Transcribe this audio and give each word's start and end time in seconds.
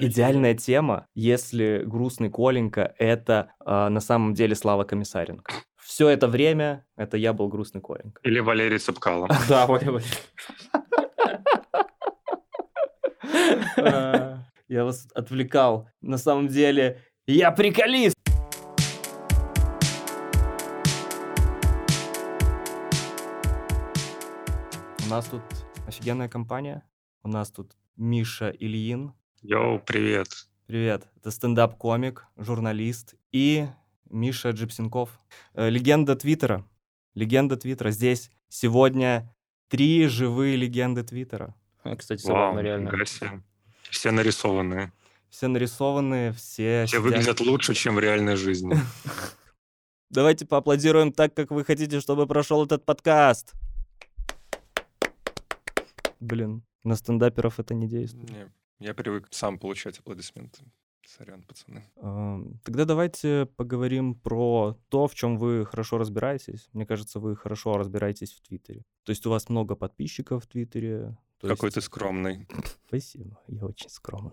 идеальная 0.00 0.54
тема, 0.54 1.06
если 1.14 1.82
грустный 1.84 2.30
Коленька— 2.30 2.94
это 2.98 3.52
э, 3.64 3.88
на 3.88 4.00
самом 4.00 4.34
деле 4.34 4.54
Слава 4.54 4.84
Комиссаренко. 4.84 5.52
Все 5.76 6.08
это 6.08 6.28
время 6.28 6.86
это 6.96 7.16
я 7.16 7.32
был 7.32 7.48
грустный 7.48 7.80
Коленька. 7.80 8.20
Или 8.22 8.40
Валерий 8.40 8.78
Цыпкало. 8.78 9.28
Да, 9.48 9.66
Валерий. 9.66 10.04
Я 14.68 14.84
вас 14.84 15.08
отвлекал. 15.14 15.88
На 16.00 16.16
самом 16.16 16.46
деле 16.48 17.02
я 17.26 17.50
приколист. 17.50 18.14
У 25.04 25.10
нас 25.10 25.26
тут 25.26 25.42
офигенная 25.88 26.28
компания. 26.28 26.84
У 27.24 27.28
нас 27.28 27.50
тут 27.50 27.72
Миша 27.96 28.50
Ильин. 28.50 29.12
Йоу, 29.42 29.78
привет. 29.78 30.28
Привет. 30.66 31.08
Это 31.16 31.30
стендап-комик, 31.30 32.26
журналист 32.36 33.14
и 33.32 33.68
Миша 34.10 34.50
Gypsynkov. 34.50 35.18
Э, 35.54 35.70
легенда 35.70 36.14
Твиттера. 36.14 36.68
Легенда 37.14 37.56
Твиттера. 37.56 37.90
Здесь 37.90 38.30
сегодня 38.50 39.34
три 39.68 40.06
живые 40.08 40.56
легенды 40.56 41.04
Твиттера. 41.04 41.54
Кстати, 41.96 42.20
забавно, 42.20 42.60
реально. 42.60 43.06
себе. 43.06 43.42
Все 43.88 44.10
нарисованные. 44.10 44.92
Все 45.30 45.48
нарисованные, 45.48 46.32
все... 46.32 46.84
Все 46.86 46.98
сидят. 46.98 47.02
выглядят 47.02 47.40
лучше, 47.40 47.72
чем 47.72 47.94
в 47.94 47.98
реальной 47.98 48.36
жизни. 48.36 48.76
Давайте 50.10 50.44
поаплодируем 50.44 51.12
так, 51.12 51.32
как 51.32 51.50
вы 51.50 51.64
хотите, 51.64 52.00
чтобы 52.00 52.26
прошел 52.26 52.62
этот 52.62 52.84
подкаст. 52.84 53.54
Блин, 56.20 56.62
на 56.84 56.94
стендаперов 56.94 57.58
это 57.58 57.72
не 57.72 57.88
действует. 57.88 58.28
Не, 58.28 58.52
я 58.80 58.94
привык 58.94 59.28
сам 59.30 59.58
получать 59.58 59.98
аплодисменты. 59.98 60.62
Сорян, 61.06 61.42
пацаны. 61.42 61.90
Тогда 62.62 62.84
давайте 62.84 63.46
поговорим 63.56 64.14
про 64.14 64.76
то, 64.90 65.08
в 65.08 65.14
чем 65.14 65.38
вы 65.38 65.64
хорошо 65.66 65.98
разбираетесь. 65.98 66.68
Мне 66.72 66.86
кажется, 66.86 67.18
вы 67.18 67.34
хорошо 67.36 67.76
разбираетесь 67.76 68.32
в 68.32 68.40
Твиттере. 68.42 68.84
То 69.04 69.10
есть 69.10 69.26
у 69.26 69.30
вас 69.30 69.48
много 69.48 69.74
подписчиков 69.74 70.44
в 70.44 70.46
Твиттере. 70.46 71.16
то 71.40 71.48
Какой 71.48 71.68
есть- 71.68 71.74
ты 71.74 71.80
скромный. 71.80 72.46
Спасибо, 72.88 73.40
я 73.48 73.64
очень 73.66 73.88
скромный. 73.90 74.32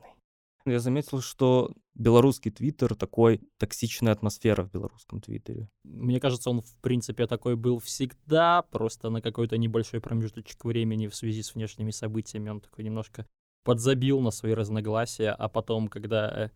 Я 0.66 0.80
заметил, 0.80 1.22
что 1.22 1.74
белорусский 1.96 2.52
твиттер 2.52 2.94
такой 2.96 3.40
токсичная 3.58 4.12
атмосфера 4.12 4.64
в 4.66 4.72
белорусском 4.72 5.22
твиттере. 5.22 5.70
Мне 5.86 6.20
кажется, 6.20 6.50
он, 6.50 6.62
в 6.62 6.76
принципе, 6.82 7.26
такой 7.26 7.56
был 7.56 7.80
всегда, 7.80 8.64
просто 8.64 9.10
на 9.10 9.22
какой-то 9.22 9.58
небольшой 9.58 10.02
промежуточек 10.02 10.66
времени 10.66 11.08
в 11.08 11.16
связи 11.16 11.42
с 11.42 11.56
внешними 11.56 11.92
событиями 11.92 12.50
он 12.50 12.60
такой 12.60 12.84
немножко 12.84 13.26
подзабил 13.68 14.22
на 14.22 14.32
свои 14.32 14.54
разногласия, 14.54 15.32
а 15.32 15.50
потом, 15.50 15.90
когда 15.90 16.32
э, 16.32 16.50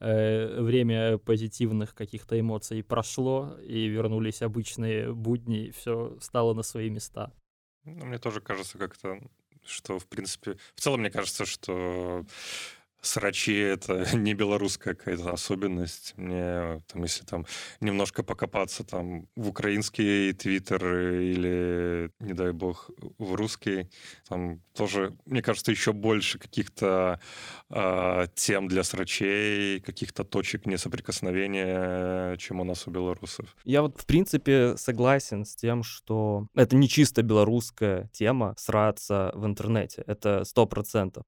э, 0.00 0.62
время 0.62 1.18
позитивных 1.18 1.94
каких-то 1.94 2.40
эмоций 2.40 2.82
прошло 2.82 3.58
и 3.62 3.88
вернулись 3.88 4.40
обычные 4.40 5.12
будни, 5.12 5.70
все 5.76 6.16
стало 6.18 6.54
на 6.54 6.62
свои 6.62 6.88
места. 6.88 7.30
Ну, 7.84 8.06
мне 8.06 8.18
тоже 8.18 8.40
кажется 8.40 8.78
как-то, 8.78 9.20
что, 9.66 9.98
в 9.98 10.06
принципе... 10.06 10.56
В 10.74 10.80
целом, 10.80 11.00
мне 11.00 11.10
кажется, 11.10 11.44
что 11.44 12.24
срачи— 13.00 13.56
это 13.56 14.04
не 14.16 14.34
белорусская 14.34 14.94
какая-то 14.94 15.30
особенность. 15.30 16.14
Мне, 16.16 16.82
там, 16.88 17.02
если 17.02 17.24
там 17.24 17.46
немножко 17.80 18.22
покопаться 18.22 18.84
там 18.84 19.26
в 19.36 19.48
украинский 19.48 20.32
твиттер 20.32 20.84
или, 21.18 22.10
не 22.20 22.32
дай 22.32 22.52
бог, 22.52 22.90
в 23.18 23.34
русский, 23.34 23.88
там 24.28 24.60
тоже, 24.74 25.16
мне 25.24 25.42
кажется, 25.42 25.70
еще 25.70 25.92
больше 25.92 26.38
каких-то 26.38 27.20
а, 27.70 28.26
тем 28.34 28.68
для 28.68 28.82
срачей, 28.82 29.80
каких-то 29.80 30.24
точек 30.24 30.66
несоприкосновения, 30.66 32.36
чем 32.36 32.60
у 32.60 32.64
нас 32.64 32.86
у 32.86 32.90
белорусов. 32.90 33.56
Я 33.64 33.82
вот, 33.82 34.00
в 34.00 34.06
принципе, 34.06 34.76
согласен 34.76 35.44
с 35.44 35.54
тем, 35.54 35.82
что 35.82 36.46
это 36.54 36.76
не 36.76 36.88
чисто 36.88 37.22
белорусская 37.22 38.08
тема 38.12 38.54
сраться 38.58 39.32
в 39.34 39.46
интернете. 39.46 40.02
Это 40.06 40.44
сто 40.44 40.66
процентов. 40.66 41.24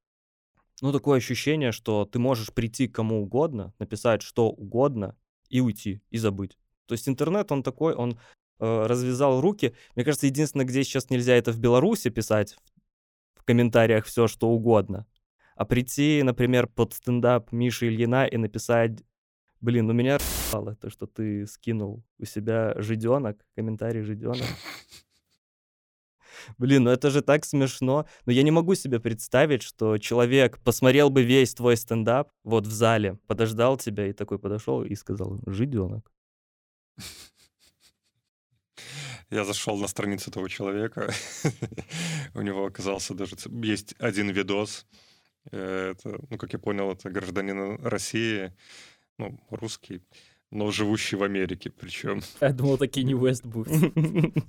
Ну, 0.80 0.92
такое 0.92 1.18
ощущение, 1.18 1.72
что 1.72 2.04
ты 2.04 2.18
можешь 2.18 2.52
прийти 2.52 2.88
к 2.88 2.94
кому 2.94 3.22
угодно, 3.22 3.72
написать 3.78 4.22
что 4.22 4.48
угодно 4.48 5.16
и 5.48 5.60
уйти, 5.60 6.00
и 6.10 6.18
забыть. 6.18 6.56
То 6.86 6.94
есть 6.94 7.08
интернет, 7.08 7.50
он 7.52 7.62
такой, 7.62 7.94
он 7.94 8.18
э, 8.60 8.86
развязал 8.86 9.40
руки. 9.40 9.74
Мне 9.94 10.04
кажется, 10.04 10.26
единственное, 10.26 10.66
где 10.66 10.84
сейчас 10.84 11.10
нельзя, 11.10 11.34
это 11.34 11.52
в 11.52 11.58
Беларуси 11.58 12.10
писать 12.10 12.56
в 13.34 13.44
комментариях 13.44 14.04
все, 14.06 14.28
что 14.28 14.48
угодно. 14.48 15.06
А 15.56 15.64
прийти, 15.64 16.22
например, 16.22 16.68
под 16.68 16.94
стендап 16.94 17.50
Миши 17.50 17.88
Ильина 17.88 18.26
и 18.26 18.36
написать 18.36 19.02
Блин, 19.60 19.88
ну 19.88 19.92
меня 19.92 20.18
то, 20.52 20.88
что 20.88 21.06
ты 21.08 21.44
скинул 21.48 22.04
у 22.18 22.24
себя 22.24 22.74
жиденок, 22.76 23.44
комментарий 23.56 24.02
жиденок. 24.02 24.46
Блин, 26.56 26.84
ну 26.84 26.90
это 26.90 27.10
же 27.10 27.20
так 27.20 27.44
смешно. 27.44 28.06
Но 28.26 28.32
я 28.32 28.42
не 28.42 28.50
могу 28.50 28.74
себе 28.74 29.00
представить, 29.00 29.62
что 29.62 29.98
человек 29.98 30.58
посмотрел 30.60 31.10
бы 31.10 31.22
весь 31.22 31.54
твой 31.54 31.76
стендап 31.76 32.30
вот 32.44 32.66
в 32.66 32.72
зале, 32.72 33.18
подождал 33.26 33.76
тебя 33.76 34.06
и 34.06 34.12
такой 34.12 34.38
подошел 34.38 34.82
и 34.82 34.94
сказал 34.94 35.38
«жиденок». 35.46 36.10
Я 39.30 39.44
зашел 39.44 39.76
на 39.76 39.88
страницу 39.88 40.30
этого 40.30 40.48
человека. 40.48 41.12
У 42.34 42.40
него 42.40 42.64
оказался 42.64 43.14
даже... 43.14 43.36
Есть 43.62 43.94
один 43.98 44.30
видос. 44.30 44.86
Э, 45.50 45.92
Это, 45.92 46.18
ну, 46.30 46.38
как 46.38 46.52
я 46.52 46.58
понял, 46.58 46.92
это 46.92 47.10
гражданин 47.10 47.76
России, 47.84 48.52
ну, 49.18 49.38
русский, 49.50 50.00
но 50.50 50.70
живущий 50.70 51.16
в 51.16 51.22
Америке 51.22 51.70
причем. 51.70 52.22
Я 52.40 52.52
думал, 52.52 52.78
такие 52.78 53.04
не 53.04 53.14
Вест 53.14 53.44
будет. 53.44 53.68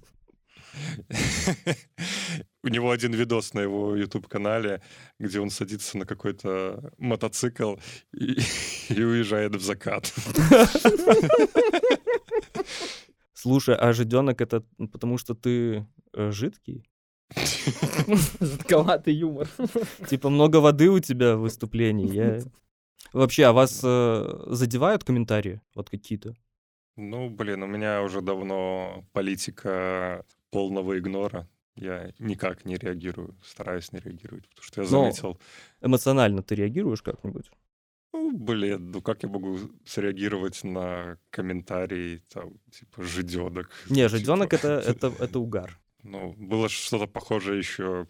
У 2.64 2.68
него 2.68 2.92
один 2.92 3.14
видос 3.14 3.54
на 3.54 3.62
его 3.62 3.96
YouTube-канале, 3.96 4.82
где 5.20 5.40
он 5.40 5.50
садится 5.50 5.98
на 5.98 6.06
какой-то 6.06 6.92
мотоцикл 6.98 7.76
и, 8.14 8.40
и 8.90 9.04
уезжает 9.04 9.56
в 9.56 9.62
закат. 9.62 10.14
Слушай, 13.34 13.76
а 13.76 13.94
жиденок 13.94 14.42
это 14.42 14.64
потому, 14.92 15.18
что 15.18 15.34
ты 15.34 15.88
э, 16.14 16.32
жидкий? 16.32 16.84
Жутковатый 18.42 19.14
юмор. 19.14 19.48
Типа 20.10 20.30
много 20.30 20.58
воды 20.58 20.90
у 20.90 21.00
тебя 21.00 21.38
в 21.38 21.42
выступлении. 21.42 22.14
Я... 22.14 22.42
Вообще, 23.14 23.46
а 23.46 23.54
вас 23.54 23.80
э, 23.84 24.44
задевают 24.48 25.04
комментарии 25.04 25.62
вот 25.74 25.90
какие-то? 25.90 26.36
Ну, 26.98 27.30
блин, 27.30 27.64
у 27.64 27.68
меня 27.68 28.04
уже 28.04 28.22
давно 28.22 29.06
политика 29.14 30.26
полного 30.52 30.98
игнора. 30.98 31.48
Я 31.76 32.12
никак 32.20 32.66
не 32.66 32.76
реагирую, 32.76 33.38
стараюсь 33.44 33.92
не 33.94 34.00
реагировать, 34.00 34.48
потому 34.50 34.64
что 34.64 34.82
я 34.82 34.90
Но- 34.90 35.04
заметил, 35.04 35.40
Эмоционально 35.82 36.44
ты 36.44 36.56
реагируешь 36.56 37.02
как-нибудь? 37.02 37.50
ну, 38.12 38.36
блин, 38.38 38.92
ну 38.92 39.02
как 39.02 39.24
я 39.24 39.30
могу 39.30 39.58
среагировать 39.86 40.64
на 40.64 41.18
комментарий, 41.30 42.20
там, 42.34 42.60
типа, 42.72 43.04
жиденок? 43.04 43.70
Не, 43.90 44.10
жиденок 44.10 44.54
это, 44.54 44.68
это, 44.88 45.08
это 45.20 45.40
угар. 45.40 45.80
Ну, 46.04 46.34
было 46.34 46.68
что-то 46.70 47.08
похожее 47.08 47.60
еще, 47.60 48.08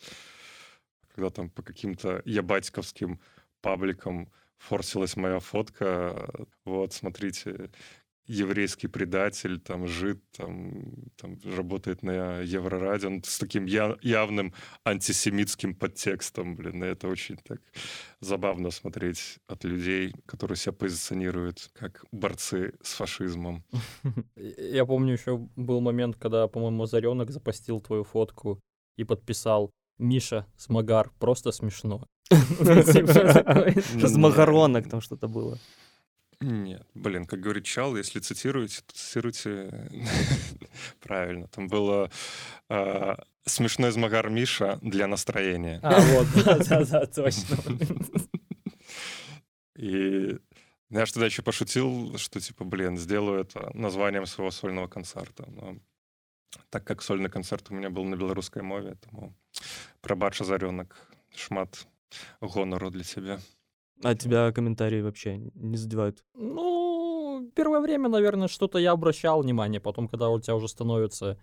когда 1.14 1.30
там 1.30 1.50
по 1.50 1.62
каким-то 1.62 2.22
ябатьковским 2.26 3.20
пабликам 3.62 4.32
форсилась 4.58 5.16
моя 5.16 5.40
фотка. 5.40 6.30
Вот, 6.66 6.94
смотрите, 6.94 7.70
еврейский 8.30 8.88
предатель, 8.88 9.60
там, 9.60 9.88
жид, 9.88 10.24
там, 10.32 10.84
там 11.18 11.38
работает 11.56 12.04
на 12.04 12.42
Еврорадио, 12.42 13.10
ну, 13.10 13.22
с 13.24 13.40
таким 13.40 13.66
я- 13.66 13.98
явным 14.02 14.54
антисемитским 14.86 15.74
подтекстом, 15.76 16.56
блин, 16.56 16.84
и 16.84 16.88
это 16.88 17.08
очень 17.08 17.38
так 17.38 17.60
забавно 18.22 18.70
смотреть 18.72 19.40
от 19.48 19.64
людей, 19.64 20.14
которые 20.28 20.58
себя 20.58 20.74
позиционируют 20.74 21.72
как 21.74 22.06
борцы 22.12 22.74
с 22.84 22.94
фашизмом. 22.94 23.64
Я 24.36 24.86
помню, 24.86 25.14
еще 25.14 25.38
был 25.56 25.82
момент, 25.82 26.16
когда, 26.16 26.48
по-моему, 26.48 26.86
Заренок 26.86 27.32
запостил 27.32 27.82
твою 27.82 28.04
фотку 28.04 28.60
и 28.96 29.04
подписал 29.04 29.72
Миша 29.98 30.46
Смагар, 30.56 31.12
просто 31.20 31.52
смешно. 31.52 32.06
Типа 32.30 33.14
такой. 33.14 33.82
С 33.82 34.16
макаронок 34.18 34.88
там 34.88 35.02
что-то 35.02 35.28
было. 35.28 35.58
Нет, 36.42 36.88
блин, 36.94 37.26
как 37.26 37.42
говорит 37.42 37.66
Чал, 37.66 37.98
если 37.98 38.20
цитируете, 38.20 38.82
то 38.86 38.94
цитируйте 38.94 39.90
правильно. 41.02 41.48
Там 41.50 41.68
было 41.68 42.10
а, 42.70 43.18
смешной 43.46 43.90
измагар 43.90 44.30
Миша 44.30 44.80
для 44.82 45.08
настроения. 45.08 45.80
А, 45.84 46.00
вот, 46.00 46.28
да-да-да, 46.46 47.06
точно. 47.08 47.58
И 49.76 50.38
я 50.90 51.06
ж 51.06 51.12
тогда 51.12 51.26
еще 51.26 51.42
пошутил, 51.42 52.18
что 52.18 52.40
типа, 52.40 52.64
блин, 52.64 52.98
сделаю 52.98 53.42
это 53.42 53.70
названием 53.74 54.26
своего 54.26 54.52
сольного 54.52 54.88
концерта. 54.88 55.46
Но 55.48 55.78
так 56.70 56.86
как 56.86 57.02
сольный 57.02 57.30
концерт 57.30 57.68
у 57.70 57.76
меня 57.76 57.90
был 57.90 58.06
на 58.06 58.16
белорусской 58.16 58.62
мове, 58.62 58.96
тому 58.96 59.36
пробач 60.02 60.40
Заренок, 60.40 60.96
шмат 61.36 61.86
гонору 62.42 62.90
для 62.92 63.04
тебя. 63.04 63.40
А 64.04 64.16
тебя 64.16 64.52
комментарии 64.52 65.02
вообще 65.02 65.38
не 65.38 65.78
задевают? 65.78 66.24
Ну, 66.34 67.52
первое 67.56 67.82
время, 67.82 68.10
наверное, 68.10 68.48
что-то 68.48 68.80
я 68.80 68.92
обращал 68.92 69.42
внимание. 69.42 69.82
Потом, 69.82 70.08
когда 70.08 70.30
у 70.30 70.40
тебя 70.40 70.56
уже 70.56 70.68
становится 70.68 71.38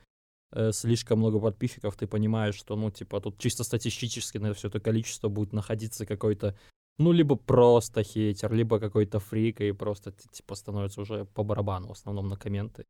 э, 0.52 0.72
слишком 0.72 1.18
много 1.18 1.38
подписчиков, 1.38 1.96
ты 1.96 2.06
понимаешь, 2.06 2.54
что, 2.54 2.76
ну, 2.76 2.90
типа, 2.90 3.20
тут 3.20 3.38
чисто 3.38 3.64
статистически 3.64 4.38
на 4.38 4.54
все 4.54 4.68
это 4.68 4.80
количество 4.80 5.28
будет 5.28 5.52
находиться 5.52 6.06
какой-то, 6.06 6.56
ну, 6.98 7.12
либо 7.12 7.36
просто 7.36 8.02
хейтер, 8.02 8.52
либо 8.54 8.80
какой-то 8.80 9.20
фрик, 9.20 9.60
и 9.60 9.72
просто, 9.72 10.12
типа, 10.12 10.54
становится 10.54 11.02
уже 11.02 11.26
по 11.26 11.42
барабану 11.42 11.88
в 11.88 11.92
основном 11.92 12.28
на 12.28 12.36
комменты. 12.36 12.86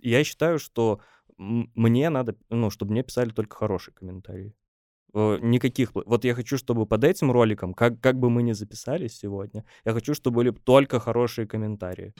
Я 0.00 0.24
считаю, 0.24 0.58
что 0.58 1.00
мне 1.36 2.08
надо, 2.08 2.36
ну, 2.48 2.70
чтобы 2.70 2.92
мне 2.92 3.02
писали 3.02 3.30
только 3.30 3.56
хорошие 3.56 3.94
комментарии. 3.94 4.54
Э, 5.14 5.38
никаких... 5.42 5.92
Вот 5.94 6.24
я 6.24 6.34
хочу, 6.34 6.56
чтобы 6.56 6.86
под 6.86 7.04
этим 7.04 7.30
роликом, 7.30 7.74
как, 7.74 8.00
как 8.00 8.18
бы 8.18 8.30
мы 8.30 8.42
ни 8.42 8.52
записались 8.52 9.18
сегодня, 9.18 9.64
я 9.84 9.92
хочу, 9.92 10.14
чтобы 10.14 10.36
были 10.36 10.50
только 10.50 11.00
хорошие 11.00 11.46
комментарии. 11.46 12.12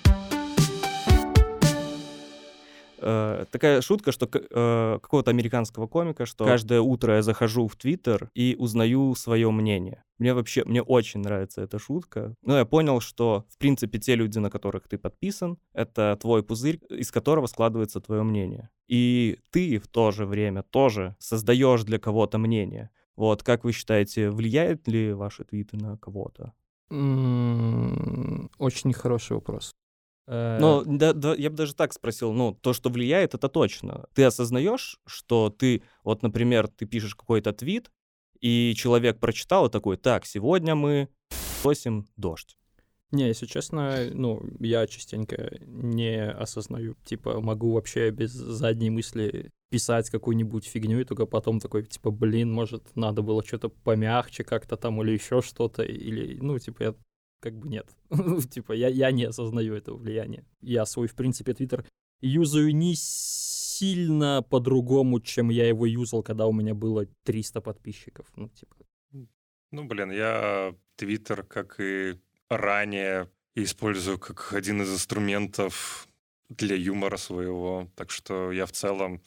Э, 3.00 3.44
такая 3.50 3.80
шутка, 3.80 4.12
что 4.12 4.28
э, 4.32 4.98
какого-то 5.00 5.30
американского 5.30 5.86
комика, 5.86 6.26
что 6.26 6.44
каждое 6.44 6.80
утро 6.80 7.16
я 7.16 7.22
захожу 7.22 7.68
в 7.68 7.76
Твиттер 7.76 8.30
и 8.34 8.56
узнаю 8.58 9.14
свое 9.14 9.50
мнение. 9.50 10.04
Мне 10.18 10.34
вообще, 10.34 10.64
мне 10.64 10.82
очень 10.82 11.20
нравится 11.20 11.62
эта 11.62 11.78
шутка. 11.78 12.34
Но 12.42 12.58
я 12.58 12.64
понял, 12.64 13.00
что, 13.00 13.44
в 13.48 13.58
принципе, 13.58 13.98
те 13.98 14.16
люди, 14.16 14.38
на 14.38 14.50
которых 14.50 14.88
ты 14.88 14.98
подписан, 14.98 15.58
это 15.72 16.18
твой 16.20 16.42
пузырь, 16.42 16.80
из 16.90 17.10
которого 17.10 17.46
складывается 17.46 18.00
твое 18.00 18.22
мнение. 18.22 18.70
И 18.88 19.38
ты 19.50 19.78
в 19.78 19.86
то 19.86 20.10
же 20.10 20.26
время 20.26 20.62
тоже 20.62 21.16
создаешь 21.18 21.84
для 21.84 21.98
кого-то 21.98 22.38
мнение. 22.38 22.90
Вот, 23.16 23.42
как 23.42 23.64
вы 23.64 23.72
считаете, 23.72 24.30
влияет 24.30 24.88
ли 24.88 25.12
ваши 25.12 25.44
твиты 25.44 25.76
на 25.76 25.98
кого-то? 25.98 26.52
Очень 26.90 28.92
хороший 28.92 29.34
вопрос. 29.34 29.74
Ну, 30.28 30.82
да, 30.84 31.14
да, 31.14 31.34
я 31.34 31.48
бы 31.48 31.56
даже 31.56 31.74
так 31.74 31.94
спросил, 31.94 32.32
ну, 32.32 32.52
то, 32.52 32.74
что 32.74 32.90
влияет, 32.90 33.34
это 33.34 33.48
точно. 33.48 34.06
Ты 34.12 34.24
осознаешь, 34.24 35.00
что 35.06 35.48
ты, 35.48 35.82
вот, 36.04 36.22
например, 36.22 36.68
ты 36.68 36.84
пишешь 36.84 37.14
какой-то 37.14 37.52
твит, 37.54 37.90
и 38.40 38.74
человек 38.76 39.18
прочитал 39.20 39.66
и 39.66 39.70
такой, 39.70 39.96
так, 39.96 40.26
сегодня 40.26 40.74
мы 40.74 41.08
просим 41.62 42.06
дождь. 42.16 42.58
Не, 43.10 43.28
если 43.28 43.46
честно, 43.46 44.10
ну, 44.12 44.42
я 44.60 44.86
частенько 44.86 45.50
не 45.62 46.30
осознаю. 46.30 46.94
Типа, 47.04 47.40
могу 47.40 47.72
вообще 47.72 48.10
без 48.10 48.32
задней 48.32 48.90
мысли 48.90 49.50
писать 49.70 50.10
какую-нибудь 50.10 50.66
фигню, 50.66 51.00
и 51.00 51.04
только 51.04 51.24
потом 51.24 51.58
такой, 51.58 51.84
типа, 51.84 52.10
блин, 52.10 52.52
может, 52.52 52.94
надо 52.96 53.22
было 53.22 53.42
что-то 53.42 53.70
помягче 53.70 54.44
как-то 54.44 54.76
там, 54.76 55.02
или 55.02 55.12
еще 55.12 55.40
что-то, 55.40 55.82
или, 55.82 56.38
ну, 56.40 56.58
типа, 56.58 56.82
я 56.82 56.94
как 57.40 57.54
бы 57.58 57.68
нет. 57.68 57.86
типа, 58.50 58.72
я, 58.72 58.88
я 58.88 59.10
не 59.10 59.24
осознаю 59.24 59.74
этого 59.74 59.96
влияния. 59.96 60.44
Я 60.60 60.86
свой, 60.86 61.06
в 61.06 61.14
принципе, 61.14 61.54
твиттер 61.54 61.84
юзаю 62.20 62.74
не 62.74 62.94
сильно 62.96 64.42
по-другому, 64.42 65.20
чем 65.20 65.50
я 65.50 65.68
его 65.68 65.86
юзал, 65.86 66.22
когда 66.22 66.46
у 66.46 66.52
меня 66.52 66.74
было 66.74 67.06
300 67.24 67.60
подписчиков. 67.60 68.26
Ну, 68.36 68.48
типа. 68.48 68.74
Ну, 69.70 69.84
блин, 69.84 70.10
я 70.10 70.74
твиттер, 70.96 71.44
как 71.44 71.78
и 71.78 72.18
ранее, 72.48 73.28
использую 73.54 74.18
как 74.18 74.52
один 74.54 74.82
из 74.82 74.92
инструментов 74.92 76.08
для 76.48 76.74
юмора 76.74 77.18
своего. 77.18 77.88
Так 77.94 78.10
что 78.10 78.50
я 78.50 78.66
в 78.66 78.72
целом 78.72 79.22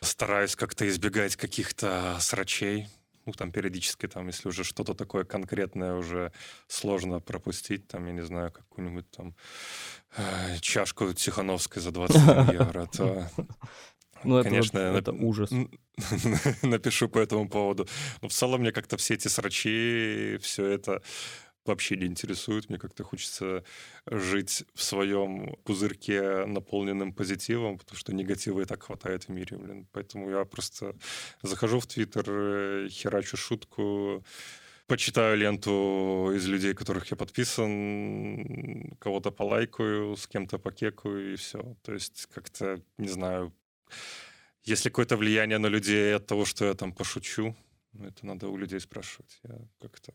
стараюсь 0.00 0.54
как-то 0.56 0.88
избегать 0.88 1.36
каких-то 1.36 2.16
срачей 2.20 2.86
ну, 3.26 3.32
там 3.32 3.50
периодически, 3.50 4.06
там, 4.06 4.26
если 4.26 4.48
уже 4.48 4.64
что-то 4.64 4.94
такое 4.94 5.24
конкретное 5.24 5.94
уже 5.94 6.32
сложно 6.68 7.20
пропустить, 7.20 7.88
там, 7.88 8.06
я 8.06 8.12
не 8.12 8.24
знаю, 8.24 8.52
какую-нибудь 8.52 9.10
там 9.10 9.34
э, 10.16 10.58
чашку 10.60 11.12
Тихановской 11.12 11.82
за 11.82 11.90
20 11.90 12.52
евро, 12.52 12.86
то 12.92 13.30
ну, 14.24 14.42
конечно, 14.42 14.78
это, 14.78 14.98
это 14.98 15.12
ужас. 15.12 15.50
Напишу 16.62 17.08
по 17.08 17.18
этому 17.18 17.48
поводу. 17.48 17.86
Но 18.22 18.28
в 18.28 18.32
целом 18.32 18.60
мне 18.60 18.72
как-то 18.72 18.96
все 18.96 19.14
эти 19.14 19.28
срачи, 19.28 20.38
все 20.40 20.66
это 20.66 21.02
вообще 21.64 21.96
не 21.96 22.06
интересует. 22.06 22.68
Мне 22.68 22.78
как-то 22.78 23.04
хочется 23.04 23.64
жить 24.06 24.64
в 24.74 24.82
своем 24.82 25.56
пузырьке, 25.64 26.44
наполненным 26.46 27.12
позитивом, 27.12 27.78
потому 27.78 27.98
что 27.98 28.14
негатива 28.14 28.60
и 28.60 28.64
так 28.64 28.82
хватает 28.82 29.24
в 29.24 29.28
мире, 29.30 29.56
блин. 29.56 29.86
Поэтому 29.92 30.30
я 30.30 30.44
просто 30.44 30.94
захожу 31.42 31.80
в 31.80 31.86
Твиттер, 31.86 32.24
э, 32.28 32.88
херачу 32.90 33.36
шутку, 33.36 34.24
почитаю 34.86 35.36
ленту 35.36 36.32
из 36.34 36.46
людей, 36.46 36.74
которых 36.74 37.10
я 37.10 37.16
подписан, 37.16 38.96
кого-то 38.98 39.30
полайкаю, 39.30 40.16
с 40.16 40.26
кем-то 40.26 40.58
покекаю, 40.58 41.32
и 41.32 41.36
все. 41.36 41.76
То 41.82 41.92
есть 41.92 42.26
как-то, 42.34 42.80
не 42.98 43.08
знаю, 43.08 43.52
если 44.64 44.88
какое-то 44.88 45.16
влияние 45.16 45.58
на 45.58 45.66
людей 45.66 46.14
от 46.14 46.26
того, 46.26 46.44
что 46.44 46.64
я 46.64 46.74
там 46.74 46.92
пошучу, 46.92 47.56
ну, 47.92 48.06
это 48.06 48.26
надо 48.26 48.48
у 48.48 48.56
людей 48.56 48.80
спрашивать. 48.80 49.38
Я 49.42 49.58
как-то 49.80 50.14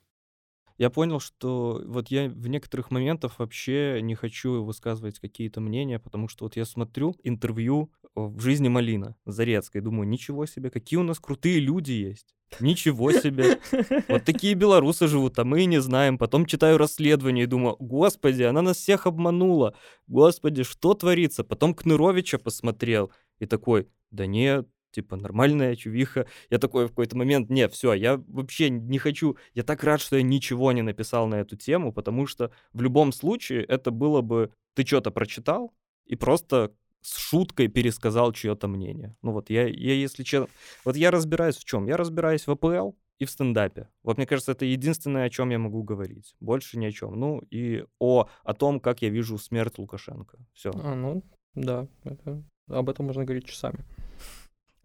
я 0.80 0.90
понял, 0.90 1.20
что 1.20 1.84
вот 1.86 2.08
я 2.08 2.30
в 2.30 2.48
некоторых 2.48 2.90
моментах 2.90 3.38
вообще 3.38 4.00
не 4.02 4.16
хочу 4.16 4.64
высказывать 4.64 5.20
какие-то 5.20 5.60
мнения, 5.60 6.00
потому 6.00 6.30
что 6.30 6.46
вот 6.46 6.56
я 6.56 6.64
смотрю 6.64 7.16
интервью 7.22 7.92
в 8.16 8.40
жизни 8.40 8.70
Малина 8.70 9.18
Зарецкой, 9.26 9.82
думаю, 9.82 10.08
ничего 10.08 10.46
себе, 10.46 10.70
какие 10.70 10.98
у 10.98 11.04
нас 11.04 11.20
крутые 11.20 11.60
люди 11.60 11.92
есть. 11.92 12.34
Ничего 12.62 13.12
себе. 13.12 13.60
Вот 14.08 14.24
такие 14.24 14.54
белорусы 14.54 15.08
живут, 15.08 15.38
а 15.38 15.44
мы 15.44 15.64
и 15.64 15.66
не 15.66 15.82
знаем. 15.82 16.18
Потом 16.18 16.46
читаю 16.46 16.78
расследование 16.78 17.44
и 17.44 17.48
думаю, 17.48 17.76
господи, 17.78 18.44
она 18.44 18.62
нас 18.62 18.78
всех 18.78 19.06
обманула. 19.06 19.76
Господи, 20.08 20.64
что 20.64 20.94
творится? 20.94 21.44
Потом 21.44 21.76
Кныровича 21.76 22.38
посмотрел 22.38 23.12
и 23.40 23.46
такой, 23.46 23.90
да 24.12 24.26
нет, 24.26 24.68
типа, 24.92 25.16
нормальная 25.16 25.76
чувиха. 25.76 26.26
Я 26.50 26.58
такой 26.58 26.86
в 26.86 26.90
какой-то 26.90 27.18
момент, 27.18 27.50
не, 27.50 27.68
все, 27.68 27.94
я 27.94 28.22
вообще 28.28 28.70
не 28.70 28.98
хочу, 28.98 29.38
я 29.54 29.64
так 29.64 29.84
рад, 29.84 30.02
что 30.02 30.18
я 30.18 30.24
ничего 30.24 30.72
не 30.72 30.82
написал 30.82 31.28
на 31.28 31.36
эту 31.36 31.56
тему, 31.56 31.94
потому 31.94 32.28
что 32.28 32.52
в 32.74 32.82
любом 32.82 33.12
случае 33.12 33.64
это 33.64 33.92
было 33.92 34.22
бы, 34.22 34.52
ты 34.76 34.86
что-то 34.86 35.12
прочитал 35.12 35.74
и 36.06 36.16
просто 36.16 36.74
с 37.02 37.18
шуткой 37.18 37.68
пересказал 37.68 38.34
чье-то 38.34 38.68
мнение. 38.68 39.16
Ну 39.22 39.32
вот 39.32 39.50
я, 39.50 39.68
я 39.68 39.94
если 39.94 40.24
честно, 40.24 40.50
вот 40.84 40.96
я 40.96 41.12
разбираюсь 41.12 41.58
в 41.58 41.66
чем? 41.66 41.88
Я 41.88 41.98
разбираюсь 41.98 42.46
в 42.46 42.52
АПЛ 42.52 42.92
и 43.20 43.26
в 43.26 43.30
стендапе. 43.30 43.90
Вот 44.04 44.18
мне 44.18 44.26
кажется, 44.26 44.52
это 44.52 44.66
единственное, 44.66 45.26
о 45.26 45.30
чем 45.30 45.50
я 45.50 45.60
могу 45.60 45.84
говорить. 45.84 46.36
Больше 46.40 46.78
ни 46.78 46.86
о 46.86 46.92
чем. 46.92 47.20
Ну 47.20 47.42
и 47.52 47.86
о, 48.00 48.28
о 48.44 48.54
том, 48.54 48.80
как 48.80 49.02
я 49.02 49.10
вижу 49.10 49.38
смерть 49.38 49.78
Лукашенко. 49.78 50.38
Все. 50.54 50.72
А, 50.74 50.96
ну, 50.96 51.24
да, 51.56 51.88
это, 52.04 52.44
об 52.68 52.90
этом 52.90 53.06
можно 53.06 53.26
говорить 53.26 53.46
часами. 53.46 53.86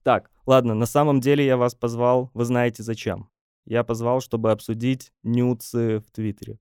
Так, 0.05 0.31
ладно, 0.45 0.75
на 0.75 0.85
самом 0.85 1.21
деле 1.21 1.47
я 1.47 1.57
вас 1.57 1.75
позвал, 1.75 2.31
вы 2.35 2.45
знаете 2.45 2.83
зачем. 2.83 3.31
Я 3.65 3.85
позвал, 3.85 4.21
чтобы 4.21 4.53
обсудить 4.53 5.13
нюцы 5.23 6.01
в 6.01 6.11
Твиттере. 6.11 6.59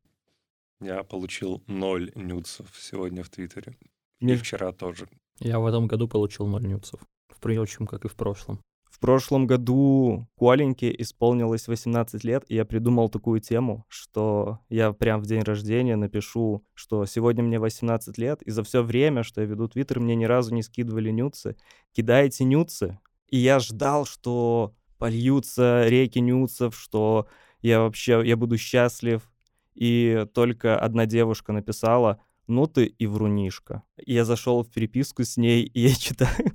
Я 0.80 1.04
получил 1.04 1.62
ноль 1.68 2.14
нюцев 2.16 2.68
сегодня 2.80 3.22
в 3.22 3.30
Твиттере. 3.30 3.76
И 4.22 4.36
вчера 4.36 4.72
тоже. 4.72 5.10
Я 5.40 5.60
в 5.60 5.66
этом 5.66 5.88
году 5.88 6.08
получил 6.08 6.48
ноль 6.48 6.66
нюцев. 6.66 7.02
Впрочем, 7.28 7.86
как 7.86 8.06
и 8.06 8.08
в 8.08 8.16
прошлом. 8.16 8.62
В 8.90 9.00
прошлом 9.00 9.46
году 9.46 10.30
Коленьке 10.38 10.96
исполнилось 10.98 11.68
18 11.68 12.24
лет, 12.24 12.46
и 12.48 12.56
я 12.56 12.64
придумал 12.64 13.10
такую 13.10 13.42
тему, 13.42 13.84
что 13.90 14.60
я 14.70 14.94
прям 14.94 15.20
в 15.20 15.26
день 15.26 15.42
рождения 15.42 15.98
напишу, 15.98 16.64
что 16.74 17.06
сегодня 17.06 17.44
мне 17.44 17.60
18 17.60 18.18
лет, 18.18 18.42
и 18.44 18.52
за 18.52 18.64
все 18.64 18.84
время, 18.84 19.24
что 19.24 19.42
я 19.42 19.48
веду 19.48 19.68
Твиттер, 19.68 20.00
мне 20.00 20.16
ни 20.16 20.24
разу 20.24 20.54
не 20.54 20.64
скидывали 20.64 21.10
нюцы. 21.10 21.58
Кидайте 21.92 22.46
нюцы, 22.46 23.00
и 23.34 23.38
я 23.38 23.58
ждал, 23.58 24.06
что 24.06 24.76
польются 25.00 25.88
реки 25.88 26.20
нюцев, 26.20 26.78
что 26.78 27.28
я 27.62 27.80
вообще, 27.80 28.22
я 28.24 28.38
буду 28.38 28.60
счастлив. 28.60 29.28
И 29.74 30.28
только 30.36 30.80
одна 30.80 31.08
девушка 31.08 31.52
написала, 31.52 32.22
ну 32.46 32.68
ты 32.68 32.86
и 32.86 33.08
врунишка. 33.08 33.82
И 33.98 34.14
я 34.14 34.24
зашел 34.24 34.62
в 34.62 34.70
переписку 34.70 35.24
с 35.24 35.36
ней, 35.36 35.64
и 35.64 35.80
я 35.80 35.96
читаю. 36.00 36.54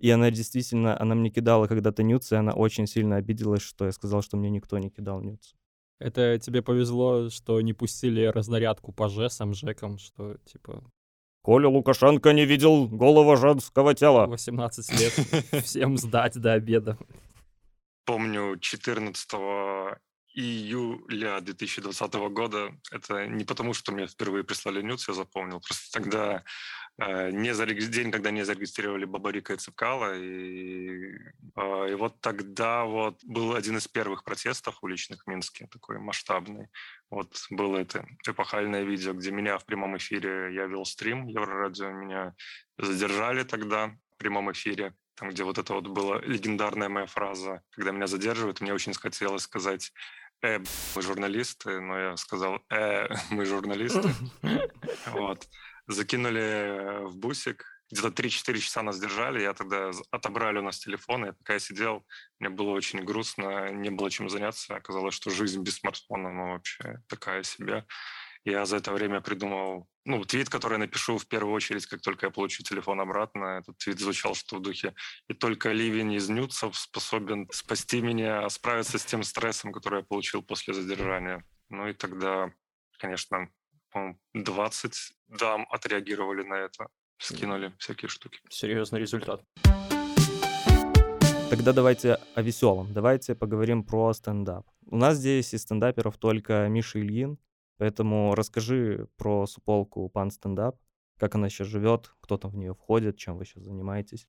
И 0.00 0.08
она 0.08 0.30
действительно, 0.30 0.96
она 1.02 1.16
мне 1.16 1.30
кидала 1.30 1.66
когда-то 1.66 2.04
нюцы, 2.04 2.36
и 2.36 2.38
она 2.38 2.52
очень 2.52 2.86
сильно 2.86 3.16
обиделась, 3.16 3.62
что 3.62 3.86
я 3.86 3.90
сказал, 3.90 4.22
что 4.22 4.36
мне 4.36 4.50
никто 4.50 4.78
не 4.78 4.88
кидал 4.88 5.20
нюцы. 5.20 5.56
Это 5.98 6.38
тебе 6.38 6.62
повезло, 6.62 7.28
что 7.28 7.60
не 7.60 7.72
пустили 7.72 8.26
разнарядку 8.26 8.92
по 8.92 9.08
ЖЭСам, 9.08 9.52
ЖЭКам, 9.52 9.98
что 9.98 10.36
типа 10.44 10.84
Коля 11.42 11.68
Лукашенко 11.68 12.32
не 12.32 12.44
видел 12.44 12.86
голого 12.86 13.36
женского 13.36 13.94
тела. 13.94 14.26
18 14.26 15.00
лет. 15.00 15.12
Всем 15.64 15.96
сдать 15.96 16.38
до 16.38 16.52
обеда. 16.52 16.98
Помню, 18.04 18.58
14 18.58 19.30
июля 20.34 21.40
2020 21.40 22.14
года. 22.32 22.72
Это 22.92 23.26
не 23.26 23.44
потому, 23.44 23.74
что 23.74 23.92
мне 23.92 24.06
впервые 24.06 24.44
прислали 24.44 24.82
нюц, 24.82 25.08
я 25.08 25.14
запомнил. 25.14 25.60
Просто 25.60 25.92
тогда 25.92 26.44
э, 26.98 27.30
не 27.30 27.54
зареги... 27.54 27.86
день, 27.86 28.10
когда 28.10 28.30
не 28.30 28.44
зарегистрировали 28.44 29.06
Бабарика 29.06 29.54
и 29.54 29.56
Цепкала. 29.56 30.16
И, 30.16 31.14
э, 31.56 31.90
и 31.90 31.94
вот 31.94 32.20
тогда 32.20 32.84
вот 32.84 33.24
был 33.24 33.54
один 33.54 33.76
из 33.78 33.88
первых 33.88 34.24
протестов 34.24 34.78
уличных 34.82 35.24
в 35.24 35.26
Минске, 35.26 35.66
такой 35.66 35.98
масштабный. 35.98 36.68
Вот 37.10 37.46
было 37.50 37.78
это 37.78 38.06
эпохальное 38.26 38.84
видео, 38.84 39.12
где 39.12 39.32
меня 39.32 39.58
в 39.58 39.64
прямом 39.64 39.96
эфире, 39.96 40.54
я 40.54 40.66
вел 40.66 40.84
стрим 40.84 41.26
Еврорадио, 41.26 41.90
меня 41.90 42.34
задержали 42.78 43.42
тогда 43.42 43.88
в 44.14 44.16
прямом 44.16 44.52
эфире, 44.52 44.94
там, 45.14 45.30
где 45.30 45.42
вот 45.42 45.58
это 45.58 45.74
вот 45.74 45.88
была 45.88 46.20
легендарная 46.20 46.88
моя 46.88 47.06
фраза, 47.06 47.62
когда 47.70 47.90
меня 47.90 48.06
задерживают, 48.06 48.60
мне 48.60 48.72
очень 48.72 48.94
хотелось 48.94 49.42
сказать 49.42 49.92
э, 50.42 50.58
мы 50.94 51.02
журналисты, 51.02 51.80
но 51.80 51.98
я 51.98 52.16
сказал, 52.16 52.60
э, 52.70 53.08
мы 53.30 53.44
журналисты. 53.44 54.10
Вот. 55.06 55.48
Закинули 55.86 57.06
в 57.06 57.16
бусик, 57.16 57.64
где-то 57.90 58.08
3-4 58.08 58.58
часа 58.58 58.82
нас 58.82 59.00
держали, 59.00 59.42
я 59.42 59.52
тогда 59.52 59.90
отобрали 60.10 60.58
у 60.58 60.62
нас 60.62 60.78
телефоны, 60.78 61.26
я 61.26 61.32
пока 61.32 61.54
я 61.54 61.58
сидел, 61.58 62.06
мне 62.38 62.48
было 62.48 62.70
очень 62.70 63.00
грустно, 63.04 63.70
не 63.70 63.90
было 63.90 64.10
чем 64.10 64.28
заняться, 64.28 64.76
оказалось, 64.76 65.14
что 65.14 65.30
жизнь 65.30 65.62
без 65.62 65.76
смартфона, 65.76 66.30
ну, 66.30 66.52
вообще 66.52 67.02
такая 67.08 67.42
себе. 67.42 67.84
Я 68.44 68.64
за 68.64 68.76
это 68.76 68.92
время 68.92 69.20
придумал, 69.20 69.86
ну, 70.06 70.24
твит, 70.24 70.48
который 70.48 70.74
я 70.74 70.78
напишу 70.78 71.18
в 71.18 71.26
первую 71.26 71.54
очередь, 71.54 71.86
как 71.86 72.00
только 72.00 72.26
я 72.26 72.30
получу 72.30 72.62
телефон 72.62 73.00
обратно. 73.00 73.58
Этот 73.58 73.76
твит 73.76 73.98
звучал, 73.98 74.34
что 74.34 74.56
в 74.56 74.62
духе 74.62 74.94
«И 75.28 75.34
только 75.34 75.72
ливень 75.72 76.14
из 76.14 76.30
нюцев 76.30 76.78
способен 76.78 77.48
спасти 77.52 78.00
меня, 78.00 78.48
справиться 78.48 78.98
с 78.98 79.04
тем 79.04 79.24
стрессом, 79.24 79.72
который 79.72 80.00
я 80.00 80.06
получил 80.06 80.42
после 80.42 80.72
задержания». 80.72 81.44
Ну 81.68 81.86
и 81.88 81.92
тогда, 81.92 82.50
конечно, 82.98 83.50
20 84.32 85.12
дам 85.28 85.66
отреагировали 85.70 86.42
на 86.42 86.54
это 86.54 86.88
скинули 87.20 87.72
всякие 87.78 88.08
штуки. 88.08 88.40
Серьезный 88.48 89.00
результат. 89.00 89.44
Тогда 91.50 91.72
давайте 91.72 92.18
о 92.34 92.42
веселом. 92.42 92.92
Давайте 92.92 93.34
поговорим 93.34 93.84
про 93.84 94.12
стендап. 94.12 94.66
У 94.86 94.96
нас 94.96 95.16
здесь 95.18 95.52
из 95.52 95.62
стендаперов 95.62 96.16
только 96.16 96.68
Миша 96.68 97.00
Ильин, 97.00 97.38
поэтому 97.76 98.34
расскажи 98.34 99.08
про 99.16 99.46
суполку 99.46 100.08
Пан 100.08 100.30
Стендап, 100.30 100.76
как 101.18 101.34
она 101.34 101.48
сейчас 101.48 101.68
живет, 101.68 102.14
кто 102.20 102.38
там 102.38 102.52
в 102.52 102.56
нее 102.56 102.74
входит, 102.74 103.16
чем 103.16 103.36
вы 103.36 103.44
сейчас 103.44 103.64
занимаетесь. 103.64 104.26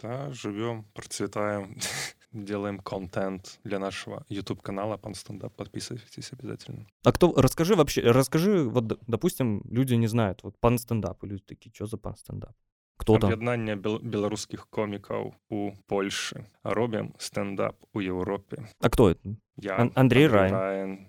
Да, 0.00 0.32
живем, 0.32 0.84
процветаем, 0.94 1.78
делаем 2.32 2.78
контент 2.78 3.60
для 3.64 3.78
нашего 3.78 4.24
YouTube-канала 4.28 4.96
Пан 4.96 5.14
Стендап. 5.14 5.54
Подписывайтесь 5.54 6.32
обязательно. 6.32 6.86
А 7.04 7.12
кто, 7.12 7.32
расскажи 7.36 7.74
вообще, 7.74 8.00
расскажи, 8.00 8.64
вот, 8.68 8.98
допустим, 9.06 9.62
люди 9.70 9.94
не 9.94 10.06
знают, 10.08 10.42
вот 10.42 10.58
Пан 10.60 10.78
Стендап, 10.78 11.24
и 11.24 11.26
люди 11.28 11.42
такие, 11.46 11.72
что 11.74 11.86
за 11.86 11.96
Пан 11.96 12.16
Стендап? 12.16 12.52
Кто 12.96 13.18
там? 13.18 13.32
Аб'яднанне 13.32 13.76
беларускіх 14.02 14.66
комікаў 14.70 15.34
у 15.50 15.70
Польшчы. 15.86 16.44
Робім 16.64 17.14
стэндап 17.18 17.74
у 17.94 18.00
Еўропе. 18.00 18.56
А 18.80 18.88
кто 18.88 19.10
это? 19.10 19.36
Я, 19.56 19.76
Ан- 19.76 19.92
Андрей 19.94 20.26
Райн. 20.28 21.06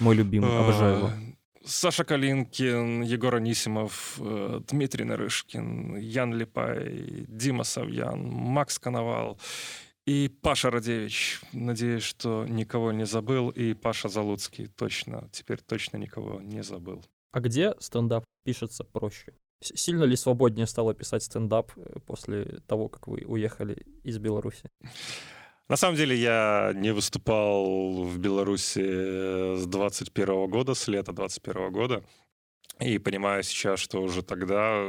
Мой 0.00 0.16
любимый, 0.16 0.58
обожаю 0.58 0.96
его. 0.96 1.08
Э, 1.08 1.12
Саша 1.64 2.04
Калинкин, 2.04 3.02
Егор 3.02 3.34
Анисимов, 3.34 4.18
э, 4.20 4.60
Дмитрий 4.68 5.04
Нарышкин, 5.04 5.96
Ян 5.98 6.32
Липай, 6.32 7.26
Дима 7.28 7.64
Савьян, 7.64 8.22
Макс 8.22 8.78
Коновал 8.78 9.38
и 10.06 10.28
Паша 10.28 10.70
Радевич. 10.70 11.40
Надеюсь, 11.52 12.04
что 12.04 12.46
никого 12.46 12.92
не 12.92 13.06
забыл. 13.06 13.50
И 13.50 13.74
Паша 13.74 14.08
Залуцкий 14.08 14.68
точно, 14.68 15.28
теперь 15.32 15.58
точно 15.60 15.96
никого 15.98 16.40
не 16.40 16.62
забыл. 16.62 17.04
А 17.32 17.40
где 17.40 17.74
стендап 17.80 18.24
пишется 18.44 18.84
проще? 18.84 19.34
Сильно 19.60 20.04
ли 20.04 20.16
свободнее 20.16 20.66
стало 20.66 20.94
писать 20.94 21.22
стендап 21.22 21.72
э, 21.76 21.98
после 22.06 22.60
того, 22.66 22.88
как 22.88 23.08
вы 23.08 23.24
уехали 23.26 23.84
из 24.04 24.18
Беларуси? 24.18 24.70
На 25.68 25.76
самом 25.76 25.96
деле 25.96 26.14
я 26.14 26.72
не 26.74 26.92
выступал 26.92 28.04
в 28.04 28.18
Беларуси 28.18 28.82
э, 28.84 29.56
с 29.56 29.66
21 29.66 30.48
года, 30.48 30.74
с 30.74 30.86
лета 30.88 31.12
21 31.12 31.72
года. 31.72 32.04
И 32.78 32.98
понимаю 32.98 33.42
сейчас, 33.42 33.80
что 33.80 34.02
уже 34.02 34.22
тогда, 34.22 34.88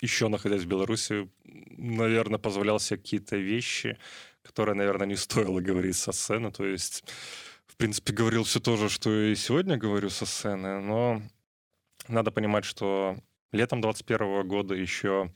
еще 0.00 0.28
находясь 0.28 0.62
в 0.62 0.68
Беларуси, 0.68 1.28
наверное, 1.44 2.38
позволял 2.38 2.78
себе 2.78 2.98
какие-то 2.98 3.36
вещи, 3.36 3.98
которые, 4.44 4.76
наверное, 4.76 5.06
не 5.06 5.16
стоило 5.16 5.60
говорить 5.60 5.96
со 5.96 6.12
сцены. 6.12 6.52
То 6.52 6.64
есть, 6.64 7.04
в 7.66 7.76
принципе, 7.76 8.12
говорил 8.12 8.44
все 8.44 8.60
то 8.60 8.76
же, 8.76 8.88
что 8.88 9.10
и 9.10 9.34
сегодня 9.34 9.76
говорю 9.76 10.10
со 10.10 10.26
сцены, 10.26 10.80
но 10.80 11.22
надо 12.06 12.30
понимать, 12.30 12.64
что 12.64 13.16
летом 13.50 13.80
21 13.80 14.46
года 14.46 14.74
еще 14.74 15.32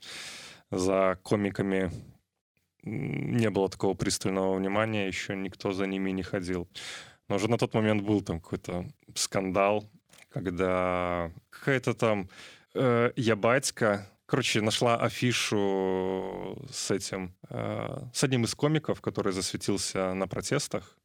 за 0.71 1.19
комиками 1.23 1.91
не 2.83 3.51
было 3.51 3.69
такого 3.69 3.95
пристального 3.95 4.55
внимания, 4.55 5.07
еще 5.07 5.35
никто 5.35 5.73
за 5.73 5.87
ними 5.87 6.11
не 6.11 6.23
ходил. 6.23 6.69
Но 7.29 7.37
уже 7.37 7.49
на 7.49 7.59
тот 7.59 7.75
момент 7.75 8.03
был 8.03 8.23
там 8.23 8.41
какой-то 8.41 8.87
скандал, 9.15 9.91
когда 10.29 11.33
какая-то 11.51 11.95
там 11.95 12.29
э, 12.75 13.13
я 13.17 13.37
батька, 13.37 14.07
короче, 14.29 14.61
нашла 14.61 14.97
афишу 14.97 16.57
с 16.71 16.91
этим, 16.91 17.35
э, 17.49 18.01
с 18.13 18.25
одним 18.25 18.45
из 18.45 18.55
комиков, 18.55 19.01
который 19.01 19.33
засветился 19.33 20.15
на 20.15 20.29
протестах, 20.29 20.99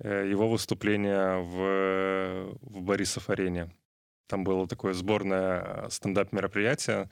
э, 0.00 0.28
его 0.30 0.48
выступление 0.48 1.42
в, 1.42 2.58
в 2.60 2.80
Борисов-арене. 2.82 3.70
Там 4.26 4.44
было 4.44 4.68
такое 4.68 4.92
сборное 4.92 5.62
э, 5.64 5.90
стендап-мероприятие 5.90 7.08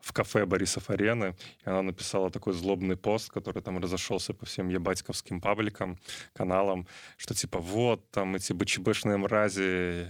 в 0.00 0.12
кафе 0.12 0.46
Борисов 0.46 0.90
Арены, 0.90 1.34
и 1.64 1.68
она 1.70 1.82
написала 1.82 2.30
такой 2.30 2.52
злобный 2.52 2.96
пост, 2.96 3.30
который 3.30 3.62
там 3.62 3.78
разошелся 3.78 4.34
по 4.34 4.44
всем 4.44 4.68
ебатьковским 4.68 5.40
пабликам, 5.40 5.98
каналам, 6.34 6.86
что 7.16 7.34
типа 7.34 7.58
вот, 7.58 8.10
там 8.10 8.34
эти 8.36 8.52
БЧБшные 8.52 9.16
мрази 9.16 10.08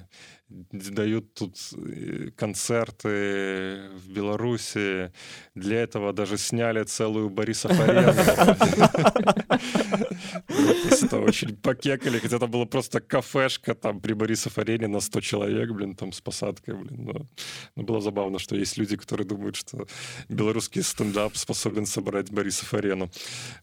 дают 0.48 1.34
тут 1.34 1.56
э, 1.76 2.30
концерты 2.36 3.88
в 3.94 4.08
Беларуси, 4.08 5.12
для 5.54 5.82
этого 5.82 6.12
даже 6.12 6.36
сняли 6.38 6.84
целую 6.84 7.30
Борисов 7.30 7.72
Арену. 7.80 8.12
Просто 10.88 11.20
очень 11.20 11.56
покекали, 11.56 12.18
хотя 12.18 12.36
это 12.36 12.46
было 12.46 12.66
просто 12.66 13.00
кафешка 13.00 13.74
там 13.74 14.00
при 14.00 14.12
Борисов 14.12 14.58
Арене 14.58 14.86
на 14.86 15.00
100 15.00 15.20
человек, 15.20 15.70
блин, 15.70 15.94
там 15.94 16.12
с 16.12 16.20
посадкой, 16.20 16.74
блин. 16.74 17.04
Но, 17.04 17.26
но 17.76 17.82
было 17.82 18.00
забавно, 18.00 18.38
что 18.38 18.56
есть 18.56 18.76
люди, 18.76 18.96
которые 18.96 19.26
думают, 19.26 19.56
что 19.56 19.86
белорусский 20.28 20.82
стендап 20.82 21.36
способен 21.36 21.86
собрать 21.86 22.30
Борисов 22.30 22.74
Арену. 22.74 23.10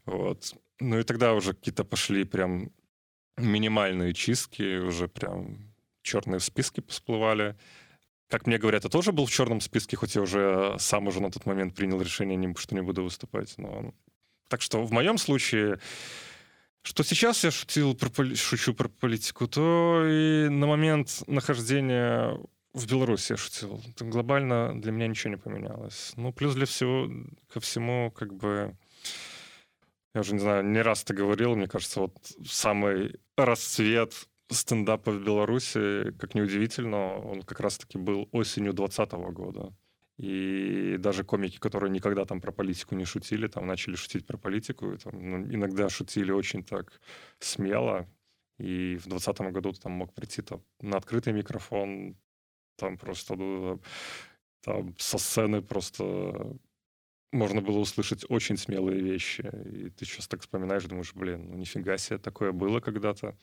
Вот. 0.06 0.56
Ну 0.80 1.00
и 1.00 1.04
тогда 1.04 1.34
уже 1.34 1.54
какие-то 1.54 1.84
пошли 1.84 2.24
прям 2.24 2.72
минимальные 3.38 4.14
чистки, 4.14 4.80
уже 4.80 5.08
прям 5.08 5.71
черные 6.02 6.40
списки 6.40 6.84
всплывали. 6.88 7.56
Как 8.28 8.48
мне 8.48 8.58
говорят, 8.58 8.86
я 8.86 8.90
тоже 8.90 9.12
был 9.12 9.26
в 9.26 9.32
черном 9.32 9.60
списке, 9.60 9.98
хоть 9.98 10.16
я 10.16 10.22
уже 10.22 10.76
сам 10.80 11.08
уже 11.08 11.22
на 11.22 11.32
тот 11.32 11.46
момент 11.46 11.76
принял 11.76 12.02
решение, 12.02 12.54
что 12.58 12.76
не 12.76 12.82
буду 12.82 13.04
выступать. 13.04 13.54
Но... 13.58 13.94
Так 14.48 14.62
что 14.62 14.84
в 14.84 14.92
моем 14.92 15.18
случае, 15.18 15.80
что 16.82 17.04
сейчас 17.04 17.44
я 17.44 17.52
шутил 17.52 17.94
про, 17.96 18.10
поли- 18.10 18.36
шучу 18.36 18.74
про 18.74 18.88
политику, 18.88 19.48
то 19.48 20.06
и 20.06 20.50
на 20.50 20.66
момент 20.66 21.24
нахождения 21.28 22.40
в 22.74 22.88
Беларуси 22.88 23.34
я 23.34 23.38
шутил. 23.38 23.82
Глобально 24.00 24.80
для 24.80 24.92
меня 24.92 25.08
ничего 25.08 25.32
не 25.32 25.38
поменялось. 25.38 26.14
Ну, 26.16 26.32
плюс 26.32 26.56
для 26.56 26.66
всего, 26.66 27.10
ко 27.52 27.60
всему, 27.60 28.12
как 28.12 28.34
бы, 28.34 28.78
я 30.14 30.22
уже 30.22 30.34
не 30.34 30.40
знаю, 30.40 30.64
не 30.64 30.82
раз 30.82 31.04
ты 31.04 31.14
говорил, 31.14 31.56
мне 31.56 31.68
кажется, 31.68 32.00
вот 32.00 32.16
самый 32.46 33.20
расцвет 33.36 34.28
стендапа 34.52 35.12
в 35.12 35.24
Беларуси, 35.24 36.12
как 36.20 36.36
неудивительно, 36.36 37.18
он 37.18 37.42
как 37.44 37.60
раз-таки 37.60 37.98
был 37.98 38.30
осенью 38.32 38.74
2020 38.74 39.12
года. 39.34 39.74
И 40.18 40.98
даже 41.00 41.24
комики, 41.24 41.58
которые 41.58 41.90
никогда 41.90 42.26
там 42.26 42.42
про 42.42 42.52
политику 42.52 42.96
не 42.96 43.06
шутили, 43.06 43.48
там 43.48 43.66
начали 43.66 43.96
шутить 43.96 44.26
про 44.26 44.38
политику, 44.38 44.92
и 44.92 44.98
там, 44.98 45.14
ну, 45.18 45.38
иногда 45.54 45.90
шутили 45.90 46.32
очень 46.32 46.64
так 46.64 47.02
смело. 47.40 48.08
И 48.60 48.98
в 48.98 49.08
2020 49.08 49.54
году 49.54 49.72
ты 49.74 49.82
там 49.82 49.94
мог 49.94 50.14
прийти 50.14 50.44
там, 50.44 50.62
на 50.80 50.98
открытый 50.98 51.34
микрофон, 51.34 52.16
там 52.76 52.98
просто 52.98 53.36
ну, 53.36 53.82
там 54.62 54.96
со 55.00 55.18
сцены 55.18 55.62
просто 55.62 56.56
можно 57.32 57.62
было 57.62 57.80
услышать 57.80 58.26
очень 58.30 58.58
смелые 58.58 59.02
вещи. 59.02 59.50
И 59.66 59.90
ты 59.90 60.06
сейчас 60.06 60.28
так 60.28 60.42
вспоминаешь, 60.42 60.84
думаешь, 60.84 61.14
блин, 61.16 61.50
ну 61.50 61.58
нифига 61.58 61.98
себе, 61.98 62.18
такое 62.20 62.52
было 62.52 62.80
когда-то. 62.80 63.36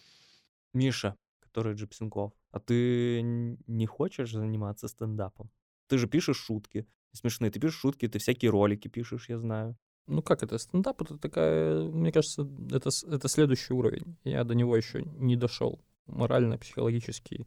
Миша, 0.72 1.16
который 1.40 1.74
Джипсенков, 1.74 2.32
а 2.50 2.60
ты 2.60 3.22
не 3.22 3.86
хочешь 3.86 4.32
заниматься 4.32 4.88
стендапом? 4.88 5.50
Ты 5.88 5.98
же 5.98 6.06
пишешь 6.06 6.38
шутки 6.38 6.86
смешные. 7.12 7.50
Ты 7.50 7.60
пишешь 7.60 7.80
шутки, 7.80 8.08
ты 8.08 8.18
всякие 8.18 8.50
ролики 8.50 8.88
пишешь, 8.88 9.28
я 9.28 9.38
знаю. 9.38 9.76
Ну 10.06 10.22
как 10.22 10.42
это? 10.42 10.58
Стендап 10.58 11.02
это 11.02 11.18
такая, 11.18 11.82
мне 11.82 12.12
кажется, 12.12 12.48
это, 12.70 12.90
это 13.10 13.28
следующий 13.28 13.74
уровень. 13.74 14.16
Я 14.24 14.44
до 14.44 14.54
него 14.54 14.76
еще 14.76 15.02
не 15.02 15.36
дошел. 15.36 15.80
Морально, 16.06 16.56
психологически. 16.56 17.46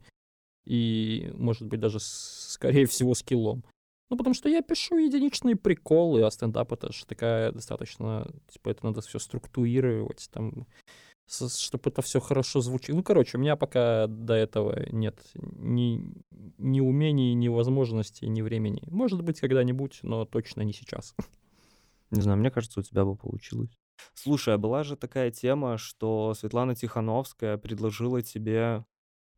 И, 0.64 1.32
может 1.34 1.66
быть, 1.66 1.80
даже, 1.80 1.98
скорее 1.98 2.86
всего, 2.86 3.14
скиллом. 3.14 3.64
Ну, 4.10 4.16
потому 4.16 4.34
что 4.34 4.48
я 4.48 4.62
пишу 4.62 4.98
единичные 4.98 5.56
приколы, 5.56 6.22
а 6.22 6.30
стендап 6.30 6.72
это 6.72 6.92
же 6.92 7.04
такая 7.06 7.50
достаточно, 7.50 8.30
типа, 8.48 8.68
это 8.68 8.84
надо 8.84 9.00
все 9.00 9.18
структурировать, 9.18 10.28
там, 10.30 10.66
чтобы 11.32 11.90
это 11.90 12.02
все 12.02 12.20
хорошо 12.20 12.60
звучит. 12.60 12.94
Ну, 12.94 13.02
короче, 13.02 13.38
у 13.38 13.40
меня 13.40 13.56
пока 13.56 14.06
до 14.06 14.34
этого 14.34 14.84
нет 14.90 15.18
ни, 15.34 16.14
ни 16.58 16.80
умений, 16.80 17.34
ни 17.34 17.48
возможностей, 17.48 18.28
ни 18.28 18.42
времени. 18.42 18.82
Может 18.86 19.22
быть, 19.22 19.40
когда-нибудь, 19.40 20.00
но 20.02 20.24
точно 20.24 20.62
не 20.62 20.72
сейчас. 20.72 21.14
Не 22.10 22.20
знаю, 22.20 22.38
мне 22.38 22.50
кажется, 22.50 22.80
у 22.80 22.82
тебя 22.82 23.06
бы 23.06 23.16
получилось. 23.16 23.70
Слушай, 24.12 24.54
а 24.54 24.58
была 24.58 24.82
же 24.82 24.96
такая 24.96 25.30
тема, 25.30 25.78
что 25.78 26.34
Светлана 26.34 26.74
Тихановская 26.74 27.56
предложила 27.56 28.20
тебе 28.20 28.84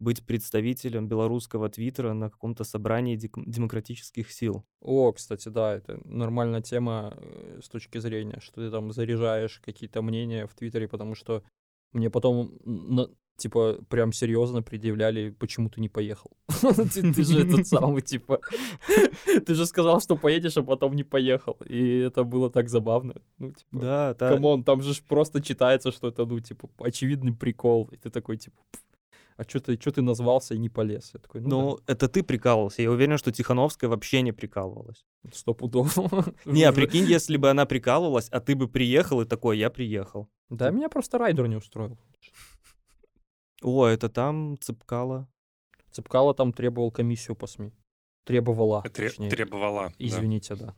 быть 0.00 0.26
представителем 0.26 1.08
белорусского 1.08 1.68
твиттера 1.68 2.12
на 2.14 2.30
каком-то 2.30 2.64
собрании 2.64 3.16
демократических 3.16 4.30
сил. 4.32 4.64
О, 4.80 5.12
кстати, 5.12 5.48
да, 5.48 5.76
это 5.76 6.00
нормальная 6.04 6.62
тема 6.62 7.14
э, 7.16 7.60
с 7.62 7.68
точки 7.68 7.98
зрения, 7.98 8.40
что 8.40 8.60
ты 8.60 8.70
там 8.70 8.92
заряжаешь 8.92 9.60
какие-то 9.64 10.02
мнения 10.02 10.46
в 10.46 10.54
твиттере, 10.54 10.88
потому 10.88 11.14
что 11.14 11.42
мне 11.92 12.10
потом 12.10 12.52
на, 12.64 13.08
типа, 13.36 13.78
прям 13.88 14.12
серьезно 14.12 14.62
предъявляли, 14.62 15.30
почему 15.30 15.68
ты 15.68 15.80
не 15.80 15.88
поехал. 15.88 16.30
Ты 17.16 17.24
же 17.24 17.40
этот 17.40 17.66
самый, 17.66 18.02
типа, 18.02 18.40
ты 19.46 19.54
же 19.54 19.66
сказал, 19.66 20.00
что 20.00 20.16
поедешь, 20.16 20.56
а 20.56 20.62
потом 20.62 20.94
не 20.94 21.04
поехал. 21.04 21.56
И 21.68 21.98
это 21.98 22.24
было 22.24 22.50
так 22.50 22.68
забавно. 22.68 23.14
Ну, 23.38 23.52
типа, 23.52 23.70
да, 23.72 24.14
да. 24.14 24.28
Come 24.30 24.50
on, 24.50 24.64
там 24.64 24.82
же 24.82 24.94
просто 25.08 25.42
читается, 25.42 25.92
что 25.92 26.08
это, 26.08 26.26
ну, 26.26 26.40
типа, 26.40 26.68
очевидный 26.78 27.32
прикол. 27.32 27.88
И 27.92 27.96
ты 27.96 28.10
такой, 28.10 28.36
типа, 28.36 28.56
а 29.36 29.42
что 29.44 29.60
ты, 29.60 29.80
что 29.80 29.90
ты 29.90 30.02
назвался 30.02 30.54
и 30.54 30.58
не 30.58 30.68
полез? 30.68 31.10
Я 31.14 31.20
такой, 31.20 31.40
ну, 31.40 31.48
ну 31.48 31.76
да. 31.76 31.92
это 31.92 32.08
ты 32.08 32.22
прикалывался. 32.22 32.82
Я 32.82 32.90
уверен, 32.90 33.18
что 33.18 33.32
Тихановская 33.32 33.90
вообще 33.90 34.22
не 34.22 34.32
прикалывалась. 34.32 35.04
Сто 35.32 35.54
пудов. 35.54 35.96
Не, 36.44 36.64
а 36.64 36.72
прикинь, 36.72 37.04
если 37.04 37.36
бы 37.36 37.50
она 37.50 37.66
прикалывалась, 37.66 38.28
а 38.30 38.40
ты 38.40 38.54
бы 38.54 38.68
приехал 38.68 39.22
и 39.22 39.24
такой, 39.24 39.58
я 39.58 39.70
приехал. 39.70 40.28
Да, 40.50 40.70
меня 40.70 40.88
просто 40.88 41.18
райдер 41.18 41.48
не 41.48 41.56
устроил. 41.56 41.98
О, 43.62 43.86
это 43.86 44.08
там 44.08 44.56
Цепкало. 44.60 45.28
Цепкало 45.90 46.34
там 46.34 46.52
требовал 46.52 46.90
комиссию 46.92 47.36
по 47.36 47.46
СМИ. 47.46 47.72
Требовала. 48.24 48.82
Тре- 48.82 49.10
требовала. 49.10 49.92
Извините, 49.98 50.54
да. 50.54 50.66
да. 50.66 50.74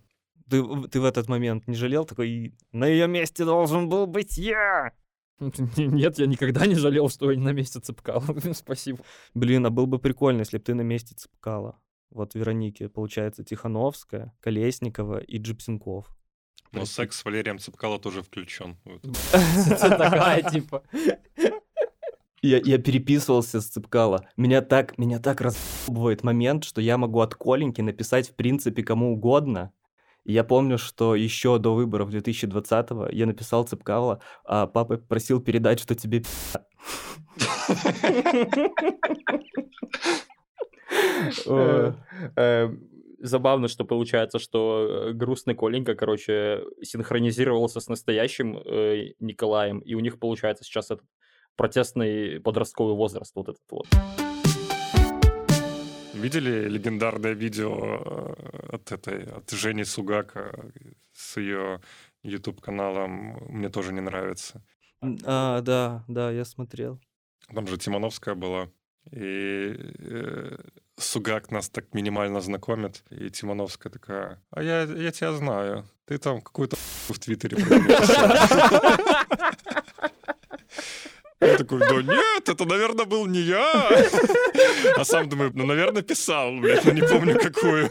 Ты, 0.48 0.88
ты 0.88 1.00
в 1.00 1.04
этот 1.04 1.28
момент 1.28 1.66
не 1.66 1.74
жалел 1.74 2.04
такой, 2.04 2.54
на 2.72 2.86
ее 2.86 3.08
месте 3.08 3.44
должен 3.44 3.88
был 3.88 4.06
быть 4.06 4.38
я? 4.38 4.92
Нет, 5.76 6.18
я 6.18 6.26
никогда 6.26 6.66
не 6.66 6.74
жалел, 6.74 7.08
что 7.08 7.30
я 7.30 7.38
на 7.38 7.52
месте 7.52 7.80
Цепкала. 7.80 8.24
Спасибо. 8.54 9.00
Блин, 9.34 9.66
а 9.66 9.70
был 9.70 9.86
бы 9.86 9.98
прикольно, 9.98 10.40
если 10.40 10.58
бы 10.58 10.64
ты 10.64 10.74
на 10.74 10.82
месте 10.82 11.14
Цепкала. 11.14 11.78
Вот 12.10 12.34
Вероники, 12.34 12.86
получается, 12.86 13.44
Тихановская, 13.44 14.34
Колесникова 14.40 15.18
и 15.18 15.38
Gypsynkov. 15.38 16.06
Но 16.72 16.84
секс 16.84 17.18
с 17.18 17.24
Валерием 17.24 17.58
Цепкало 17.58 17.98
тоже 17.98 18.22
включен. 18.22 18.76
Такая, 19.80 20.42
типа. 20.50 20.82
Я, 22.42 22.58
я 22.58 22.78
переписывался 22.78 23.60
с 23.60 23.66
Цепкало. 23.66 24.28
Меня 24.36 24.62
так, 24.62 24.98
меня 24.98 25.18
так 25.18 25.40
разбывает 25.40 26.22
момент, 26.22 26.64
что 26.64 26.80
я 26.80 26.96
могу 26.96 27.20
от 27.20 27.34
Коленьки 27.34 27.80
написать, 27.80 28.30
в 28.30 28.34
принципе, 28.34 28.82
кому 28.82 29.12
угодно. 29.12 29.72
Я 30.32 30.44
помню, 30.44 30.78
что 30.78 31.14
еще 31.14 31.58
до 31.58 31.74
выборов 31.74 32.10
2020-го 32.10 33.08
я 33.10 33.26
написал 33.26 33.64
Цепкало, 33.64 34.20
а 34.44 34.66
папа 34.66 34.96
просил 34.96 35.40
передать, 35.40 35.80
что 35.80 35.94
тебе 35.94 36.24
э, 41.46 41.92
э, 42.36 42.68
Забавно, 43.18 43.68
что 43.68 43.84
получается, 43.84 44.38
что 44.38 45.08
э, 45.08 45.12
грустный 45.12 45.54
Коленька, 45.54 45.94
короче, 45.94 46.62
синхронизировался 46.82 47.80
с 47.80 47.88
настоящим 47.88 48.54
Николаем, 49.20 49.78
и 49.78 49.94
у 49.94 50.00
них 50.00 50.18
получается 50.18 50.64
сейчас 50.64 50.90
этот 50.90 51.06
протестный 51.56 52.40
подростковый 52.40 52.94
возраст 52.94 53.32
вот 53.34 53.48
этот 53.48 53.62
вот. 53.70 53.86
Видели 56.16 56.68
легендарное 56.68 57.32
видео 57.32 58.00
э, 58.04 58.76
от 58.76 58.92
этой, 58.92 59.24
от 59.24 59.50
Жени 59.50 59.84
Сугака 59.84 60.50
с 61.12 61.36
ее 61.36 61.80
YouTube 62.22 62.60
каналом 62.60 63.36
«Мне 63.48 63.68
тоже 63.68 63.92
не 63.92 64.00
нравится». 64.00 64.62
А, 65.24 65.60
да, 65.60 66.04
да, 66.08 66.30
я 66.30 66.44
смотрел. 66.44 66.98
Там 67.54 67.66
же 67.66 67.76
Тимановская 67.76 68.34
была. 68.34 68.70
И 69.12 69.76
э, 69.98 70.56
Сугак 70.96 71.50
нас 71.50 71.68
так 71.68 71.92
минимально 71.92 72.40
знакомит. 72.40 73.04
И 73.10 73.28
Тимановская 73.30 73.92
такая, 73.92 74.42
а 74.50 74.62
я, 74.62 74.82
я 74.82 75.12
тебя 75.12 75.32
знаю. 75.32 75.86
Ты 76.06 76.18
там 76.18 76.40
какую-то 76.40 76.76
в 77.08 77.18
Твиттере 77.18 77.58
такой, 81.66 81.80
да 81.80 82.12
нет, 82.12 82.48
это, 82.48 82.64
наверное, 82.64 83.04
был 83.04 83.26
не 83.26 83.40
я. 83.40 83.90
А 84.96 85.04
сам 85.04 85.28
думаю, 85.28 85.50
ну, 85.54 85.66
наверное, 85.66 86.02
писал, 86.02 86.52
блядь, 86.56 86.84
но 86.84 86.92
не 86.92 87.02
помню, 87.02 87.38
какую. 87.38 87.90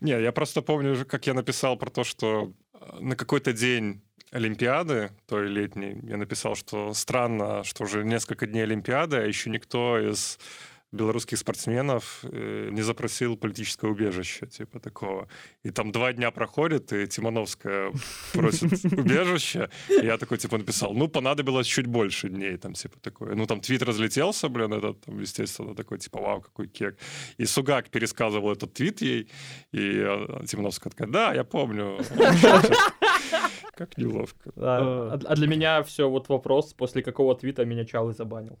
Не, 0.00 0.20
я 0.20 0.32
просто 0.32 0.62
помню, 0.62 1.06
как 1.06 1.26
я 1.26 1.34
написал 1.34 1.76
про 1.76 1.88
то, 1.88 2.02
что 2.02 2.52
э, 2.74 2.98
на 3.00 3.14
какой-то 3.14 3.52
день 3.52 4.02
Олимпиады, 4.32 5.12
той 5.28 5.46
летней, 5.46 6.00
я 6.02 6.16
написал, 6.16 6.56
что 6.56 6.92
странно, 6.92 7.62
что 7.62 7.84
уже 7.84 8.04
несколько 8.04 8.46
дней 8.46 8.64
Олимпиады, 8.64 9.18
а 9.18 9.26
еще 9.26 9.48
никто 9.48 10.00
из 10.00 10.40
белорусских 10.92 11.38
спортсменов 11.38 12.20
э, 12.22 12.68
не 12.70 12.82
запросил 12.82 13.36
политическое 13.36 13.90
убежище, 13.90 14.46
типа 14.46 14.78
такого. 14.78 15.28
И 15.64 15.70
там 15.70 15.90
два 15.90 16.12
дня 16.12 16.30
проходит, 16.30 16.92
и 16.92 17.06
Тимановская 17.06 17.92
просит 18.32 18.84
убежище. 18.92 19.70
Я 19.88 20.18
такой, 20.18 20.38
типа, 20.38 20.58
написал, 20.58 20.92
ну, 20.92 21.08
понадобилось 21.08 21.66
чуть 21.66 21.86
больше 21.86 22.28
дней, 22.28 22.56
там, 22.58 22.74
типа, 22.74 22.98
такое. 23.00 23.34
Ну, 23.34 23.46
там 23.46 23.60
твит 23.60 23.82
разлетелся, 23.82 24.48
блин, 24.48 24.72
этот, 24.74 25.00
там, 25.00 25.18
естественно, 25.18 25.74
такой, 25.74 25.98
типа, 25.98 26.20
вау, 26.20 26.40
какой 26.42 26.68
кек. 26.68 26.98
И 27.38 27.46
Сугак 27.46 27.88
пересказывал 27.88 28.52
этот 28.52 28.74
твит 28.74 29.00
ей, 29.02 29.28
и 29.72 30.06
Тимановская 30.46 30.90
такая, 30.90 31.08
да, 31.08 31.34
я 31.34 31.44
помню. 31.44 31.98
Как 33.86 33.98
неловко. 33.98 34.52
А, 34.56 35.18
а 35.24 35.34
для 35.34 35.46
меня 35.46 35.82
все 35.82 36.08
вот 36.08 36.28
вопрос, 36.28 36.72
после 36.74 37.02
какого 37.02 37.34
твита 37.34 37.64
меня 37.64 37.84
Чалый 37.84 38.14
забанил. 38.14 38.58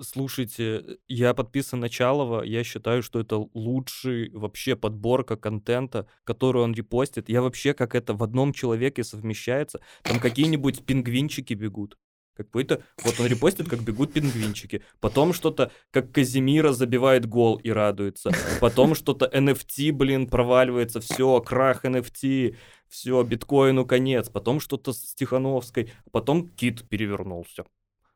Слушайте, 0.00 0.98
я 1.06 1.34
подписан 1.34 1.80
на 1.80 1.88
Чалова, 1.88 2.42
я 2.42 2.64
считаю, 2.64 3.02
что 3.02 3.20
это 3.20 3.36
лучший 3.54 4.30
вообще 4.30 4.76
подборка 4.76 5.36
контента, 5.36 6.06
который 6.24 6.62
он 6.62 6.72
репостит. 6.74 7.28
Я 7.28 7.42
вообще 7.42 7.74
как 7.74 7.94
это 7.94 8.14
в 8.14 8.22
одном 8.22 8.52
человеке 8.52 9.04
совмещается. 9.04 9.80
Там 10.02 10.18
какие-нибудь 10.18 10.84
пингвинчики 10.84 11.54
бегут. 11.54 11.98
Какой-то, 12.38 12.82
вот 13.02 13.18
он 13.18 13.26
репостит, 13.26 13.68
как 13.68 13.80
бегут 13.80 14.12
пингвинчики. 14.12 14.82
Потом 15.00 15.32
что-то, 15.32 15.72
как 15.90 16.12
Казимира 16.12 16.72
забивает 16.72 17.26
гол 17.26 17.56
и 17.56 17.70
радуется. 17.70 18.30
Потом 18.60 18.94
что-то 18.94 19.26
NFT, 19.26 19.92
блин, 19.92 20.28
проваливается. 20.28 21.00
Все, 21.00 21.40
крах 21.40 21.84
NFT. 21.84 22.56
Все, 22.88 23.22
биткоину 23.24 23.84
конец. 23.84 24.28
Потом 24.28 24.60
что-то 24.60 24.92
с 24.92 25.14
Тихановской. 25.14 25.92
Потом 26.12 26.48
кит 26.48 26.88
перевернулся. 26.88 27.64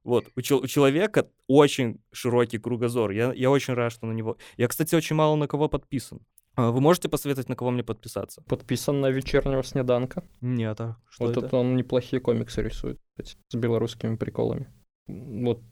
Вот, 0.04 0.28
у, 0.36 0.40
чел- 0.40 0.60
у 0.60 0.66
человека 0.66 1.28
очень 1.48 2.00
широкий 2.12 2.58
кругозор. 2.58 3.10
Я, 3.10 3.32
я 3.32 3.50
очень 3.50 3.74
рад, 3.74 3.92
что 3.92 4.06
на 4.06 4.12
него... 4.12 4.36
Я, 4.56 4.68
кстати, 4.68 4.94
очень 4.94 5.16
мало 5.16 5.36
на 5.36 5.48
кого 5.48 5.68
подписан. 5.68 6.20
А 6.54 6.70
вы 6.70 6.80
можете 6.80 7.08
посоветовать, 7.08 7.48
на 7.48 7.56
кого 7.56 7.70
мне 7.70 7.82
подписаться? 7.82 8.42
Подписан 8.42 9.00
на 9.00 9.10
вечернего 9.10 9.62
снеданка. 9.62 10.24
Нет, 10.40 10.80
а 10.80 10.96
что 11.08 11.24
Вот 11.24 11.36
это? 11.36 11.46
это 11.46 11.56
он 11.56 11.76
неплохие 11.76 12.20
комиксы 12.20 12.62
рисует 12.62 13.00
с 13.18 13.54
белорусскими 13.54 14.16
приколами. 14.16 14.72
Вот 15.06 15.62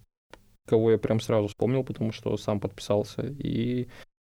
кого 0.66 0.93
я 0.93 0.99
прям 0.99 1.21
сразу 1.21 1.49
вспомнил, 1.49 1.85
потому 1.85 2.12
что 2.12 2.37
сам 2.37 2.61
подписался. 2.61 3.23
И 3.23 3.88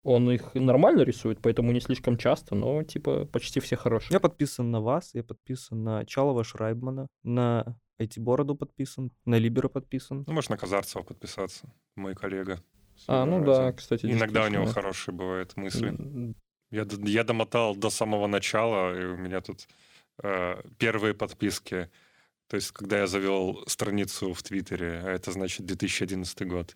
он 0.04 0.32
их 0.32 0.56
нормально 0.56 1.02
рисует, 1.02 1.40
поэтому 1.42 1.72
не 1.72 1.82
слишком 1.82 2.18
часто, 2.18 2.56
но 2.56 2.82
типа 2.84 3.26
почти 3.26 3.60
все 3.60 3.76
хорошие. 3.76 4.14
Я 4.14 4.20
подписан 4.20 4.72
на 4.72 4.82
вас, 4.82 5.14
я 5.14 5.24
подписан 5.24 5.84
на 5.84 6.06
Чалова 6.06 6.44
Шрайбмана, 6.44 7.08
на 7.24 7.78
IT-бороду 8.02 8.56
подписан, 8.56 9.12
на 9.26 9.36
Либера 9.36 9.68
подписан. 9.68 10.24
Ну, 10.26 10.34
можешь 10.34 10.50
на 10.50 10.58
Казарцева 10.58 11.04
подписаться, 11.04 11.72
мой 11.96 12.16
коллега. 12.16 12.64
А, 13.08 13.26
ну 13.26 13.44
да, 13.44 13.72
кстати. 13.74 14.06
Иногда 14.06 14.46
у 14.46 14.48
него 14.48 14.66
хорошие 14.66 15.14
бывают 15.14 15.56
мысли. 15.58 16.36
Я, 16.72 16.86
я 16.90 17.24
домотал 17.24 17.76
до 17.76 17.90
самого 17.90 18.28
начала, 18.28 18.98
и 18.98 19.04
у 19.06 19.18
меня 19.18 19.42
тут 19.42 19.68
э, 20.24 20.62
первые 20.78 21.14
подписки. 21.14 21.90
То 22.48 22.56
есть, 22.56 22.72
когда 22.72 23.00
я 23.00 23.08
завел 23.08 23.64
страницу 23.68 24.34
в 24.34 24.42
Твиттере, 24.42 25.02
а 25.04 25.10
это 25.10 25.32
значит 25.32 25.66
2011 25.66 26.48
год, 26.48 26.76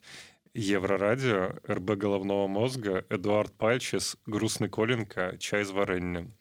Еврорадио, 0.53 1.55
РБ 1.67 1.91
головного 1.97 2.47
мозга, 2.47 3.05
Эдуард 3.09 3.53
Пальчес, 3.53 4.15
Грустный 4.25 4.69
Коленко, 4.69 5.37
Чай 5.37 5.65
с 5.65 5.71
вареньем, 5.71 6.33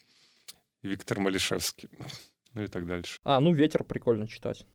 Виктор 0.82 1.18
Малишевский, 1.18 1.88
ну 2.52 2.62
и 2.62 2.68
так 2.68 2.86
дальше. 2.86 3.18
А, 3.24 3.40
ну 3.40 3.52
«Ветер» 3.52 3.82
прикольно 3.82 4.28
читать. 4.28 4.66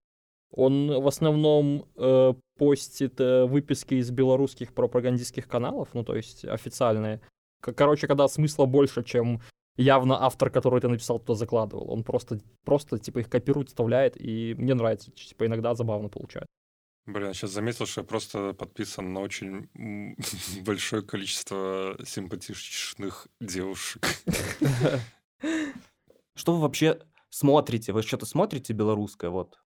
Он 0.52 1.02
в 1.02 1.08
основном 1.08 1.86
э, 1.96 2.34
постит 2.58 3.20
э, 3.20 3.46
выписки 3.46 3.96
из 3.96 4.10
белорусских 4.12 4.74
пропагандистских 4.74 5.48
каналов, 5.48 5.90
ну 5.94 6.04
то 6.04 6.16
есть 6.16 6.46
официальные. 6.46 7.22
Короче, 7.62 8.08
когда 8.08 8.28
смысла 8.28 8.66
больше, 8.66 9.04
чем 9.04 9.42
явно 9.78 10.24
автор, 10.24 10.50
который 10.50 10.82
ты 10.82 10.88
написал, 10.88 11.20
туда 11.20 11.36
закладывал. 11.36 11.92
Он 11.92 12.04
просто, 12.04 12.40
просто 12.66 12.98
типа 13.00 13.20
их 13.20 13.30
копирует, 13.30 13.70
вставляет, 13.70 14.20
и 14.20 14.56
мне 14.58 14.74
нравится. 14.74 15.12
Типа 15.12 15.46
иногда 15.46 15.76
забавно 15.76 16.10
получается. 16.10 16.48
Блин, 17.06 17.28
я 17.28 17.34
сейчас 17.34 17.52
заметил, 17.52 17.86
что 17.86 18.02
я 18.02 18.08
просто 18.08 18.54
подписан 18.54 19.14
на 19.14 19.22
очень 19.22 19.70
большое 20.66 21.02
количество 21.02 21.98
симпатичных 22.06 23.28
девушек. 23.40 24.06
Что 26.36 26.54
вы 26.54 26.62
вообще 26.62 27.00
смотрите? 27.30 27.92
Вы 27.92 28.04
что-то 28.04 28.26
смотрите 28.26 28.74
белорусское 28.74 29.30
вот 29.30 29.60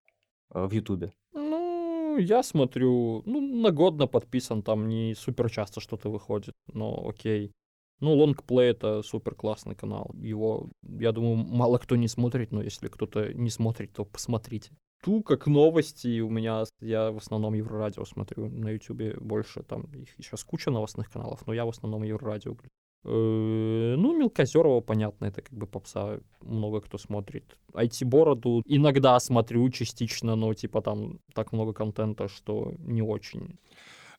в 0.53 0.71
Ютубе? 0.71 1.13
Ну, 1.33 2.17
я 2.17 2.43
смотрю, 2.43 3.23
ну, 3.25 3.41
на 3.41 3.71
годно 3.71 4.07
подписан, 4.07 4.61
там 4.61 4.87
не 4.87 5.15
супер 5.15 5.49
часто 5.49 5.81
что-то 5.81 6.09
выходит, 6.09 6.53
но 6.73 7.07
окей. 7.07 7.51
Ну, 7.99 8.13
лонгплей— 8.15 8.69
это 8.71 9.01
супер 9.01 9.33
классный 9.35 9.75
канал. 9.75 10.11
Его, 10.15 10.69
я 10.81 11.11
думаю, 11.11 11.37
мало 11.37 11.77
кто 11.77 11.95
не 11.95 12.07
смотрит, 12.07 12.51
но 12.51 12.61
если 12.61 12.87
кто-то 12.87 13.33
не 13.33 13.49
смотрит, 13.49 13.93
то 13.93 14.03
посмотрите. 14.03 14.71
Ту, 15.03 15.21
как 15.21 15.47
новости, 15.47 16.21
у 16.21 16.29
меня, 16.29 16.63
я 16.79 17.11
в 17.11 17.17
основном 17.17 17.53
Еврорадио 17.53 18.05
смотрю 18.05 18.49
на 18.49 18.71
Ютубе 18.71 19.15
больше, 19.19 19.63
там 19.63 19.83
их 19.93 20.09
сейчас 20.17 20.43
куча 20.43 20.71
новостных 20.71 21.11
каналов, 21.11 21.45
но 21.45 21.53
я 21.53 21.65
в 21.65 21.69
основном 21.69 22.03
Еврорадио 22.03 22.55
ну, 23.03 24.17
Мелкозерова, 24.17 24.81
понятно, 24.81 25.25
это 25.25 25.41
как 25.41 25.53
бы 25.53 25.67
попса, 25.67 26.19
много 26.41 26.81
кто 26.81 26.97
смотрит. 26.97 27.57
IT-бороду 27.73 28.61
иногда 28.65 29.19
смотрю 29.19 29.69
частично, 29.69 30.35
но 30.35 30.53
типа 30.53 30.81
там 30.81 31.19
так 31.33 31.51
много 31.51 31.73
контента, 31.73 32.27
что 32.27 32.73
не 32.79 33.01
очень. 33.01 33.57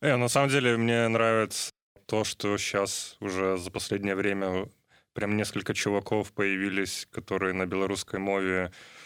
Э, 0.01 0.17
на 0.17 0.29
самом 0.29 0.51
деле 0.51 0.77
мне 0.77 1.09
нравится 1.09 1.71
то, 2.07 2.25
что 2.25 2.59
сейчас 2.59 3.17
уже 3.21 3.57
за 3.57 3.71
последнее 3.71 4.15
время 4.15 4.69
прям 5.15 5.37
несколько 5.37 5.73
чуваков 5.73 6.33
появились, 6.33 7.07
которые 7.11 7.55
на 7.55 7.67
белорусской 7.67 8.21
мове 8.21 8.65
Э, 8.65 9.04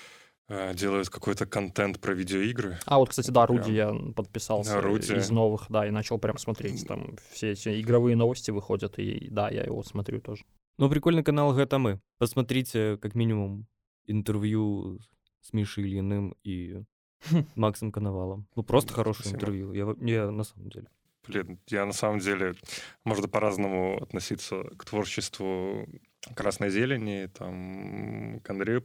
делают 0.48 1.10
какой-то 1.10 1.46
контент 1.46 2.00
про 2.00 2.14
видеоигры. 2.14 2.78
А 2.86 2.98
вот, 2.98 3.10
кстати, 3.10 3.30
да, 3.30 3.46
Руди 3.46 3.70
я 3.72 3.92
подписался 4.16 4.74
да, 4.74 4.80
Руди. 4.80 5.12
из 5.12 5.30
новых, 5.30 5.66
да, 5.68 5.86
и 5.86 5.90
начал 5.90 6.18
прям 6.18 6.38
смотреть. 6.38 6.86
Там 6.86 7.16
все 7.30 7.52
эти 7.52 7.80
игровые 7.80 8.16
новости 8.16 8.50
выходят, 8.50 8.98
и 8.98 9.28
да, 9.30 9.50
я 9.50 9.62
его 9.62 9.82
смотрю 9.82 10.20
тоже. 10.20 10.44
Ну, 10.78 10.88
прикольный 10.88 11.24
канал 11.24 11.58
«Это 11.58 11.78
мы». 11.78 12.00
Посмотрите, 12.18 12.98
как 12.98 13.14
минимум, 13.14 13.66
интервью 14.06 15.00
с 15.42 15.52
Мишей 15.52 15.84
Ильиным 15.84 16.34
и 16.44 16.82
Максом 17.56 17.92
Коновалом. 17.92 18.46
Ну, 18.54 18.62
просто 18.62 18.92
хорошее 18.92 19.34
интервью, 19.34 19.72
я, 19.72 19.94
я 20.00 20.30
на 20.30 20.44
самом 20.44 20.70
деле. 20.70 20.88
Блин, 21.26 21.60
я 21.66 21.84
на 21.84 21.92
самом 21.92 22.20
деле, 22.20 22.54
можно 23.04 23.28
по-разному 23.28 24.00
относиться 24.00 24.62
к 24.78 24.84
творчеству 24.84 25.86
красной 26.34 26.70
зелени, 26.70 27.26
там, 27.26 28.40
к 28.40 28.50
Андрею 28.50 28.82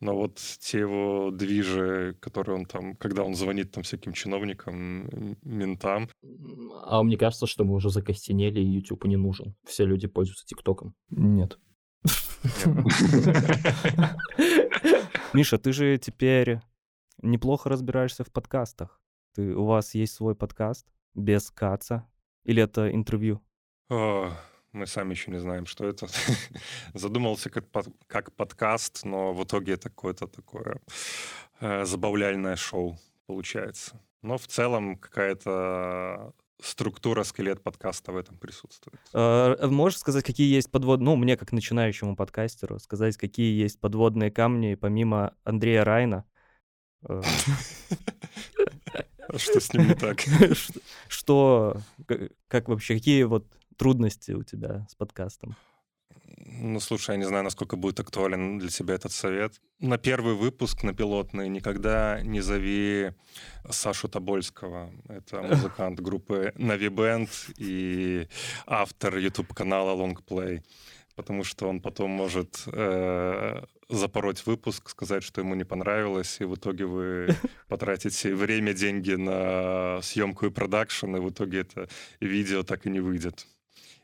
но 0.00 0.14
вот 0.16 0.36
те 0.60 0.80
его 0.80 1.30
движи, 1.30 2.16
которые 2.20 2.56
он 2.58 2.66
там, 2.66 2.96
когда 2.96 3.22
он 3.22 3.34
звонит 3.34 3.72
там 3.72 3.82
всяким 3.82 4.12
чиновникам, 4.12 5.36
ментам. 5.42 6.08
А 6.84 7.02
мне 7.02 7.16
кажется, 7.16 7.46
что 7.46 7.64
мы 7.64 7.74
уже 7.74 7.90
закостенели, 7.90 8.60
и 8.60 8.64
YouTube 8.64 9.04
не 9.04 9.16
нужен. 9.16 9.54
Все 9.66 9.84
люди 9.84 10.08
пользуются 10.08 10.46
ТикТоком. 10.46 10.94
Нет. 11.10 11.58
Миша, 15.32 15.58
ты 15.58 15.72
же 15.72 15.98
теперь 15.98 16.60
неплохо 17.22 17.68
разбираешься 17.68 18.24
в 18.24 18.32
подкастах. 18.32 19.00
Ты, 19.34 19.54
у 19.54 19.64
вас 19.64 19.94
есть 19.94 20.14
свой 20.14 20.34
подкаст 20.34 20.86
без 21.14 21.50
каца? 21.50 22.08
Или 22.44 22.62
это 22.62 22.90
интервью? 22.92 23.40
Мы 24.72 24.86
сами 24.86 25.12
еще 25.12 25.30
не 25.30 25.40
знаем, 25.40 25.66
что 25.66 25.86
это. 25.86 26.06
Задумался 26.94 27.50
как, 27.50 27.68
под, 27.68 27.88
как 28.06 28.32
подкаст, 28.34 29.04
но 29.04 29.32
в 29.32 29.42
итоге 29.44 29.72
это 29.72 29.88
какое-то 29.88 30.28
такое 30.28 30.80
э, 31.60 31.84
забавляльное 31.84 32.56
шоу 32.56 32.98
получается. 33.26 34.00
Но 34.22 34.38
в 34.38 34.46
целом 34.46 34.96
какая-то 34.96 36.32
структура, 36.62 37.24
скелет 37.24 37.62
подкаста 37.62 38.12
в 38.12 38.16
этом 38.16 38.36
присутствует. 38.36 39.00
А, 39.12 39.54
э, 39.54 39.66
можешь 39.66 39.98
сказать, 39.98 40.24
какие 40.24 40.54
есть 40.54 40.70
подводные, 40.70 41.04
ну, 41.06 41.16
мне 41.16 41.36
как 41.36 41.52
начинающему 41.52 42.14
подкастеру, 42.16 42.78
сказать, 42.78 43.16
какие 43.16 43.60
есть 43.60 43.80
подводные 43.80 44.30
камни 44.30 44.74
помимо 44.74 45.34
Андрея 45.44 45.84
Райна? 45.84 46.24
Э. 47.08 47.22
Что 49.36 49.60
с 49.60 49.72
ним 49.72 49.88
не 49.88 49.94
так? 49.94 50.20
Что, 51.08 51.76
как 52.48 52.68
вообще, 52.68 52.94
какие 52.94 53.22
вот 53.24 53.46
трудности 53.80 54.32
у 54.32 54.42
тебя 54.42 54.86
с 54.90 54.94
подкастом? 54.94 55.56
Ну, 56.36 56.80
слушай, 56.80 57.12
я 57.12 57.16
не 57.16 57.24
знаю, 57.24 57.44
насколько 57.44 57.76
будет 57.76 57.98
актуален 57.98 58.58
для 58.58 58.68
тебя 58.68 58.94
этот 58.94 59.10
совет. 59.12 59.54
На 59.78 59.96
первый 59.96 60.34
выпуск, 60.34 60.82
на 60.82 60.92
пилотный, 60.92 61.48
никогда 61.48 62.20
не 62.22 62.42
зови 62.42 63.12
Сашу 63.70 64.08
Тобольского. 64.08 64.90
Это 65.08 65.40
музыкант 65.40 65.98
группы 66.00 66.52
Navi 66.56 66.90
Band 66.90 67.30
и 67.56 68.28
автор 68.66 69.16
YouTube-канала 69.16 69.96
Longplay. 69.96 70.62
Потому 71.16 71.42
что 71.42 71.66
он 71.66 71.80
потом 71.80 72.10
может 72.10 72.62
э, 72.66 73.64
запороть 73.88 74.44
выпуск, 74.44 74.90
сказать, 74.90 75.22
что 75.22 75.40
ему 75.40 75.54
не 75.54 75.64
понравилось, 75.64 76.36
и 76.40 76.44
в 76.44 76.54
итоге 76.54 76.84
вы 76.84 77.34
потратите 77.68 78.34
время, 78.34 78.74
деньги 78.74 79.12
на 79.12 80.02
съемку 80.02 80.46
и 80.46 80.50
продакшн, 80.50 81.16
и 81.16 81.20
в 81.20 81.30
итоге 81.30 81.60
это 81.60 81.88
видео 82.20 82.62
так 82.62 82.84
и 82.86 82.90
не 82.90 83.00
выйдет. 83.00 83.46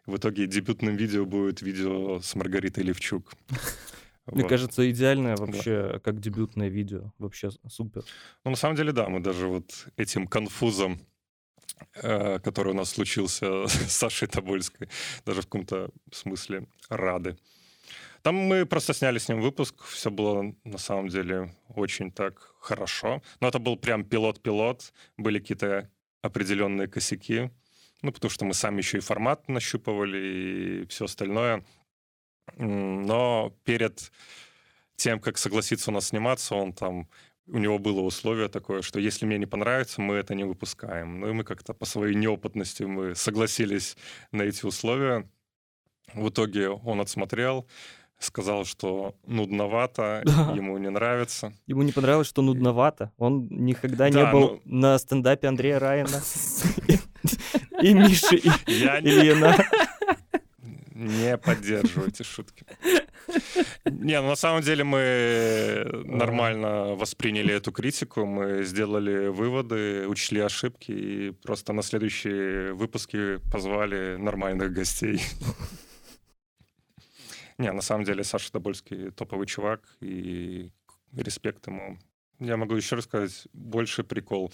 В 0.07 0.17
итоге 0.17 0.47
дебютным 0.47 0.97
видео 0.97 1.27
будет 1.27 1.63
видео 1.63 2.21
с 2.21 2.35
Маргаритой 2.37 2.85
Левчук. 2.85 3.35
Мне 4.27 4.43
вот. 4.43 4.49
кажется, 4.49 4.89
идеальное 4.91 5.37
вообще, 5.37 5.91
да. 5.93 5.99
как 6.01 6.21
дебютное 6.21 6.69
видео. 6.69 7.13
Вообще 7.19 7.51
супер. 7.69 8.03
Ну, 8.45 8.51
на 8.51 8.57
самом 8.57 8.77
деле, 8.77 8.93
да, 8.93 9.09
мы 9.09 9.21
даже 9.21 9.47
вот 9.47 9.87
этим 9.97 10.27
конфузом, 10.27 11.01
э, 11.95 12.39
который 12.41 12.73
у 12.73 12.77
нас 12.77 12.91
случился 12.91 13.67
с 13.69 13.93
Сашей 13.93 14.29
Тобольской, 14.29 14.89
даже 15.25 15.43
в 15.43 15.45
каком-то 15.45 15.91
смысле 16.13 16.67
рады. 16.89 17.37
Там 18.23 18.35
мы 18.35 18.67
просто 18.67 18.95
сняли 18.95 19.19
с 19.19 19.29
ним 19.29 19.41
выпуск, 19.41 19.85
все 19.85 20.11
было 20.11 20.53
на 20.65 20.79
самом 20.79 21.09
деле 21.09 21.55
очень 21.69 22.11
так 22.11 22.55
хорошо. 22.61 23.23
Но 23.41 23.47
это 23.47 23.61
был 23.61 23.77
прям 23.77 24.05
пилот-пилот, 24.05 24.93
были 25.17 25.39
какие-то 25.39 25.89
определенные 26.23 26.89
косяки, 26.89 27.51
ну, 28.07 28.13
потому 28.13 28.31
что 28.31 28.45
мы 28.45 28.55
сами 28.55 28.79
еще 28.79 28.99
и 28.99 29.01
формат 29.01 29.49
нащупывали 29.49 30.19
и 30.19 30.87
все 30.87 31.05
остальное. 31.05 31.65
Но 32.57 33.53
перед 33.65 34.11
тем, 34.97 35.21
как 35.21 35.39
согласиться 35.39 35.91
у 35.91 35.95
нас 35.95 36.09
сниматься, 36.09 36.55
он 36.55 36.73
там 36.73 37.09
у 37.49 37.59
него 37.59 37.79
было 37.79 38.01
условие 38.01 38.49
такое, 38.49 38.83
что 38.83 38.99
если 38.99 39.25
мне 39.27 39.39
не 39.39 39.47
понравится, 39.47 40.01
мы 40.01 40.15
это 40.15 40.35
не 40.35 40.45
выпускаем. 40.45 41.21
Ну 41.21 41.29
и 41.29 41.33
мы 41.33 41.45
как-то 41.45 41.75
по 41.75 41.85
своей 41.85 42.15
неопытности 42.15 42.83
мы 42.85 43.15
согласились 43.15 43.97
на 44.33 44.43
эти 44.43 44.65
условия. 44.65 45.29
В 46.15 46.29
итоге 46.29 46.71
он 46.71 47.01
отсмотрел, 47.01 47.67
сказал, 48.19 48.65
что 48.65 49.15
нудновато, 49.27 50.23
да. 50.25 50.53
ему 50.55 50.79
не 50.79 50.91
нравится. 50.91 51.53
Ему 51.67 51.83
не 51.83 51.93
понравилось, 51.93 52.29
что 52.29 52.43
нудновато. 52.43 53.13
Он 53.17 53.47
никогда 53.51 54.09
да, 54.09 54.11
не 54.11 54.33
был 54.33 54.61
ну... 54.65 54.79
на 54.79 54.99
стендапе 54.99 55.49
Андрея 55.49 55.79
Райана. 55.79 56.21
И 57.83 57.95
Миши 57.95 58.37
Ильина. 58.67 59.57
Не 60.95 61.37
поддерживаю 61.37 62.09
эти 62.09 62.23
шутки. 62.23 62.65
Не, 63.85 64.21
ну 64.21 64.29
на 64.29 64.37
самом 64.37 64.63
деле 64.63 64.83
мы 64.83 65.85
нормально 66.05 66.95
восприняли 66.95 67.55
эту 67.55 67.71
критику, 67.71 68.25
мы 68.25 68.65
сделали 68.65 69.29
выводы, 69.29 70.07
учли 70.09 70.41
ошибки 70.41 70.93
и 70.93 71.31
просто 71.33 71.73
на 71.73 71.83
следующие 71.83 72.73
выпуски 72.73 73.39
позвали 73.53 74.17
нормальных 74.17 74.73
гостей. 74.73 75.21
Не, 77.59 77.73
на 77.73 77.83
самом 77.83 78.05
деле 78.05 78.25
Саша 78.25 78.53
Тобольский 78.53 79.11
топовый 79.11 79.47
чувак, 79.47 79.81
и 80.01 80.71
респект 81.17 81.67
ему. 81.67 81.99
Я 82.39 82.57
могу 82.57 82.75
еще 82.75 82.97
рассказать 82.97 83.49
больше 83.53 84.05
прикол. 84.05 84.53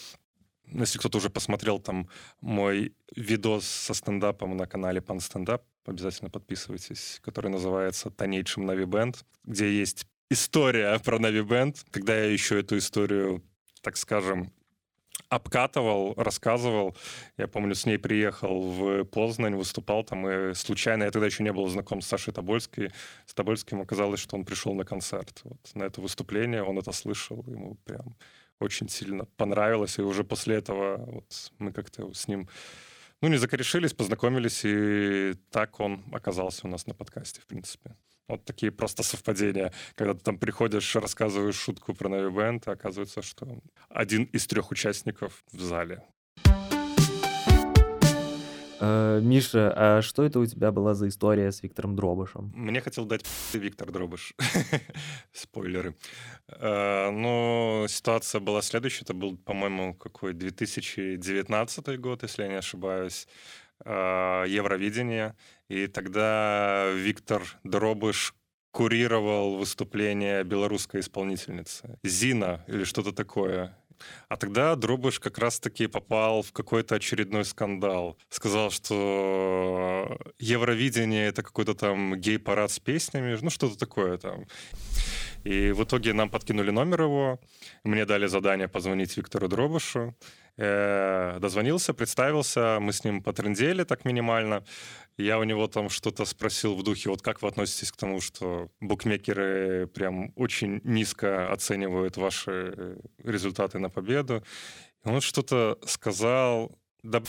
Если 0.66 0.98
кто-то 0.98 1.18
уже 1.18 1.31
посмотрел 1.31 1.79
там 1.79 2.09
мой 2.40 2.94
видос 3.14 3.66
со 3.66 3.94
стендапом 3.94 4.57
на 4.57 4.66
канале 4.66 5.01
Пан 5.01 5.20
Стендап, 5.20 5.64
обязательно 5.85 6.31
подписывайтесь, 6.31 7.20
который 7.22 7.51
называется 7.51 8.11
«Тонейшим 8.11 8.64
Нави 8.64 8.85
Бенд», 8.85 9.25
где 9.44 9.70
есть 9.70 10.07
история 10.31 10.98
про 10.98 11.18
Нави 11.18 11.42
Бенд. 11.42 11.85
Когда 11.90 12.16
я 12.16 12.33
еще 12.33 12.61
эту 12.61 12.79
историю, 12.79 13.42
так 13.83 13.96
скажем, 13.96 14.53
обкатывал, 15.29 16.14
рассказывал. 16.16 16.94
Я 17.38 17.48
помню, 17.48 17.75
с 17.75 17.87
ней 17.87 17.98
приехал 17.98 18.70
в 18.70 19.05
Познань, 19.05 19.55
выступал 19.57 20.05
там, 20.05 20.29
и 20.29 20.55
случайно, 20.55 21.05
я 21.05 21.11
тогда 21.11 21.27
еще 21.27 21.42
не 21.42 21.53
был 21.53 21.66
знаком 21.68 22.03
с 22.03 22.07
Сашей 22.07 22.33
Тобольской. 22.35 22.90
С 23.27 23.35
Тобольским 23.35 23.81
оказалось, 23.81 24.20
что 24.20 24.37
он 24.37 24.44
пришел 24.44 24.75
на 24.75 24.85
концерт. 24.85 25.40
Вот, 25.44 25.59
на 25.75 25.85
это 25.85 26.01
выступление, 26.01 26.62
он 26.62 26.79
это 26.79 26.92
слышал, 26.92 27.42
ему 27.46 27.77
прям 27.85 28.16
очень 28.62 28.88
сильно 28.88 29.25
понравилось, 29.37 29.98
и 29.98 30.03
уже 30.03 30.25
после 30.25 30.57
этого 30.57 30.96
вот 30.98 31.53
мы 31.59 31.72
как-то 31.72 32.12
с 32.14 32.29
ним 32.29 32.48
ну, 33.20 33.29
не 33.29 33.37
закорешились, 33.37 33.94
познакомились, 33.94 34.62
и 34.64 35.35
так 35.51 35.79
он 35.81 36.05
оказался 36.12 36.66
у 36.66 36.70
нас 36.70 36.87
на 36.87 36.94
подкасте, 36.94 37.40
в 37.40 37.46
принципе. 37.46 37.94
Вот 38.29 38.44
такие 38.44 38.72
просто 38.72 39.03
совпадения. 39.03 39.72
Когда 39.94 40.14
ты 40.14 40.20
там 40.20 40.38
приходишь, 40.38 40.96
рассказываешь 40.96 41.57
шутку 41.57 41.94
про 41.94 42.09
Нави 42.09 42.31
Бенд, 42.31 42.66
оказывается, 42.66 43.22
что 43.22 43.61
один 43.88 44.25
из 44.25 44.46
трех 44.46 44.70
участников 44.70 45.44
в 45.53 45.61
зале. 45.61 46.03
Э, 48.85 49.21
Миша, 49.23 49.73
а 49.77 50.03
что 50.03 50.25
это 50.25 50.40
у 50.40 50.47
тебя 50.47 50.73
была 50.73 50.95
за 50.95 51.07
история 51.07 51.53
с 51.53 51.62
Виктором 51.62 51.95
Дробышем? 51.95 52.53
Мне 52.53 52.81
хотел 52.81 53.05
дать 53.05 53.25
Виктор 53.53 53.92
Дробыш. 53.92 54.35
Спойлеры. 55.33 55.95
Э, 56.49 57.11
но 57.11 57.87
ситуация 57.88 58.40
была 58.40 58.61
следующая. 58.61 59.05
Это 59.05 59.14
был, 59.14 59.37
по-моему, 59.37 59.95
какой 59.95 60.33
2019 60.33 62.01
год, 62.01 62.25
если 62.25 62.42
я 62.42 62.49
не 62.49 62.57
ошибаюсь. 62.57 63.29
Э, 63.85 64.45
Евровидение. 64.49 65.37
И 65.68 65.87
тогда 65.87 66.90
Виктор 66.92 67.42
Дробыш 67.62 68.35
курировал 68.73 69.59
выступление 69.59 70.42
белорусской 70.42 71.01
исполнительницы. 71.01 71.99
Зина 72.03 72.64
или 72.66 72.83
что-то 72.83 73.12
такое. 73.12 73.77
А 74.29 74.37
тогда 74.37 74.75
Дробыш 74.77 75.19
как 75.21 75.38
раз-таки 75.38 75.87
попал 75.87 76.43
в 76.43 76.53
какой-то 76.53 76.95
очередной 76.95 77.45
скандал. 77.45 78.17
Сказал, 78.31 78.71
что 78.71 80.19
Евровидение— 80.38 81.27
это 81.29 81.43
какой-то 81.43 81.75
там 81.75 82.17
гей-парад 82.17 82.71
с 82.71 82.79
песнями, 82.79 83.37
ну 83.41 83.51
что-то 83.51 83.79
такое 83.79 84.19
там. 84.19 84.47
И 85.44 85.72
в 85.72 85.83
итоге 85.85 86.12
нам 86.12 86.31
подкинули 86.31 86.70
номер 86.70 87.02
его, 87.02 87.40
мне 87.85 88.05
дали 88.05 88.26
задание 88.26 88.68
позвонить 88.68 89.16
Виктору 89.16 89.48
Дробышу. 89.48 90.14
Э, 90.59 91.38
дозвонился, 91.40 91.94
представился, 91.94 92.78
мы 92.81 92.92
с 92.92 93.05
ним 93.05 93.22
потрендели 93.22 93.85
так 93.85 94.05
минимально. 94.05 94.64
Я 95.16 95.38
у 95.38 95.44
него 95.44 95.66
там 95.66 95.88
что-то 95.88 96.24
спросил 96.24 96.76
в 96.76 96.83
духе, 96.83 97.11
вот 97.11 97.22
как 97.22 97.42
вы 97.42 97.48
относитесь 97.48 97.90
к 97.90 97.96
тому, 97.96 98.20
что 98.20 98.70
букмекеры 98.81 99.87
прям 99.87 100.33
очень 100.37 100.81
низко 100.85 101.50
оценивают 101.50 102.16
ваши 102.16 102.98
результаты 103.24 103.78
на 103.78 103.88
победу. 103.88 104.44
И 105.05 105.09
он 105.09 105.20
что-то 105.20 105.78
сказал, 105.87 106.78
да 107.03 107.21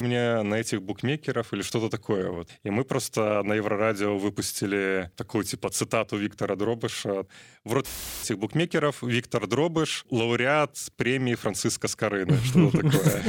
мне 0.00 0.42
на 0.42 0.56
этих 0.56 0.82
букмекеров 0.82 1.52
или 1.52 1.62
что-то 1.62 1.88
такое. 1.88 2.30
Вот. 2.30 2.50
И 2.62 2.70
мы 2.70 2.84
просто 2.84 3.42
на 3.42 3.54
Еврорадио 3.54 4.18
выпустили 4.18 5.10
такую 5.16 5.44
типа 5.44 5.70
цитату 5.70 6.16
Виктора 6.16 6.56
Дробыша. 6.56 7.26
В 7.64 7.72
рот 7.72 7.86
этих 8.22 8.38
букмекеров 8.38 9.02
Виктор 9.02 9.46
Дробыш, 9.46 10.04
лауреат 10.10 10.76
премии 10.96 11.34
Франциска 11.34 11.88
Скорыны. 11.88 12.36
Что-то 12.44 12.82
такое. 12.90 13.24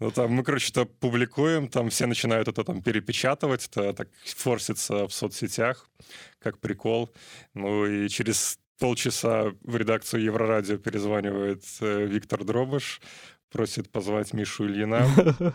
Ну, 0.00 0.10
там 0.10 0.32
мы, 0.32 0.42
короче, 0.42 0.70
это 0.70 0.84
публикуем, 0.84 1.68
там 1.68 1.88
все 1.90 2.06
начинают 2.06 2.48
это 2.48 2.64
там 2.64 2.82
перепечатывать, 2.82 3.68
это 3.68 3.92
так 3.92 4.08
форсится 4.24 5.06
в 5.06 5.12
соцсетях, 5.12 5.88
как 6.40 6.58
прикол. 6.58 7.12
Ну 7.54 7.86
и 7.86 8.08
через 8.08 8.58
полчаса 8.80 9.52
в 9.62 9.76
редакцию 9.76 10.24
Еврорадио 10.24 10.76
перезванивает 10.76 11.62
э, 11.80 12.06
Виктор 12.06 12.42
Дробыш, 12.42 13.00
просит 13.52 13.90
позвать 13.90 14.32
Мишу 14.32 14.66
Ильина. 14.66 15.06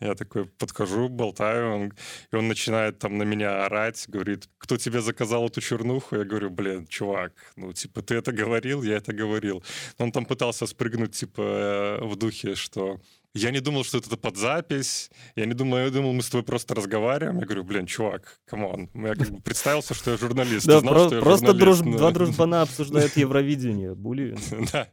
Я 0.00 0.14
такой 0.14 0.44
подхожу, 0.44 1.08
болтаю, 1.08 1.74
он, 1.74 1.92
и 2.32 2.36
он 2.36 2.48
начинает 2.48 2.98
там 2.98 3.16
на 3.16 3.22
меня 3.22 3.64
орать, 3.64 4.04
говорит, 4.08 4.48
кто 4.58 4.76
тебе 4.76 5.00
заказал 5.00 5.46
эту 5.46 5.60
чернуху? 5.60 6.16
Я 6.16 6.24
говорю, 6.24 6.50
блин, 6.50 6.86
чувак, 6.86 7.32
ну, 7.56 7.72
типа, 7.72 8.02
ты 8.02 8.16
это 8.16 8.32
говорил? 8.32 8.82
Я 8.82 8.96
это 8.96 9.12
говорил. 9.12 9.62
Он 9.98 10.12
там 10.12 10.26
пытался 10.26 10.66
спрыгнуть, 10.66 11.14
типа, 11.14 11.40
э, 11.40 12.04
в 12.04 12.16
духе, 12.16 12.54
что 12.54 13.00
я 13.34 13.50
не 13.50 13.60
думал, 13.60 13.84
что 13.84 13.98
это 13.98 14.16
под 14.16 14.36
запись. 14.36 15.10
Я 15.36 15.46
не 15.46 15.54
думал, 15.54 15.78
я 15.78 15.90
думал, 15.90 16.12
мы 16.12 16.22
с 16.22 16.28
тобой 16.28 16.44
просто 16.44 16.74
разговариваем. 16.74 17.38
Я 17.38 17.44
говорю, 17.44 17.64
блин, 17.64 17.86
чувак, 17.86 18.40
come 18.46 18.71
on. 18.71 18.90
Я 18.94 19.14
как 19.14 19.30
бы 19.30 19.40
представился, 19.40 19.94
что 19.94 20.10
я 20.10 20.16
журналист. 20.16 20.66
Да, 20.66 20.80
просто 20.80 21.52
два 21.52 22.10
дружбана 22.10 22.62
обсуждают 22.62 23.16
Евровидение. 23.16 23.94
Були. 23.94 24.36
Да. 24.72 24.88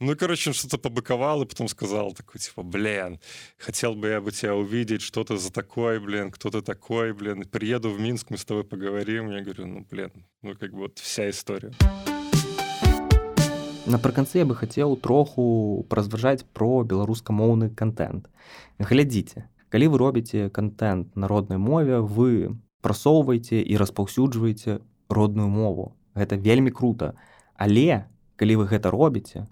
Ну, 0.00 0.16
короче, 0.16 0.50
он 0.50 0.54
что-то 0.54 0.78
побыковал 0.78 1.42
и 1.42 1.46
потом 1.46 1.68
сказал 1.68 2.12
такой, 2.12 2.40
типа, 2.40 2.62
блин, 2.62 3.18
хотел 3.58 3.94
бы 3.94 4.08
я 4.08 4.20
бы 4.20 4.30
тебя 4.32 4.54
увидеть, 4.54 5.02
что 5.02 5.24
ты 5.24 5.36
за 5.36 5.52
такой, 5.52 6.00
блин, 6.00 6.30
кто 6.30 6.50
ты 6.50 6.62
такой, 6.62 7.12
блин. 7.12 7.44
Приеду 7.44 7.90
в 7.90 8.00
Минск, 8.00 8.30
мы 8.30 8.36
с 8.36 8.44
тобой 8.44 8.64
поговорим. 8.64 9.30
Я 9.30 9.40
говорю, 9.40 9.66
ну, 9.66 9.86
блин, 9.90 10.10
ну, 10.42 10.54
как 10.54 10.72
бы 10.72 10.78
вот 10.78 10.98
вся 10.98 11.30
история. 11.30 11.72
Напрыканцы 13.86 14.38
я 14.38 14.44
бы 14.44 14.56
хацеў 14.58 14.96
троху 14.98 15.86
празважаць 15.88 16.42
про 16.42 16.82
беларускамоўны 16.82 17.70
контент. 17.70 18.26
Глядзіце, 18.82 19.46
калі 19.70 19.86
вы 19.94 19.98
робіце 19.98 20.50
контент 20.50 21.14
на 21.14 21.28
роднай 21.30 21.58
мове, 21.58 22.02
вы 22.02 22.58
прасоўваеце 22.82 23.62
і 23.62 23.78
распаўсюджваеце 23.78 24.80
родную 25.08 25.46
мову. 25.46 25.94
Гэта 26.18 26.34
вельмі 26.34 26.74
круто. 26.74 27.14
Але 27.54 28.10
калі 28.34 28.56
вы 28.56 28.66
гэта 28.66 28.90
робіце, 28.90 29.46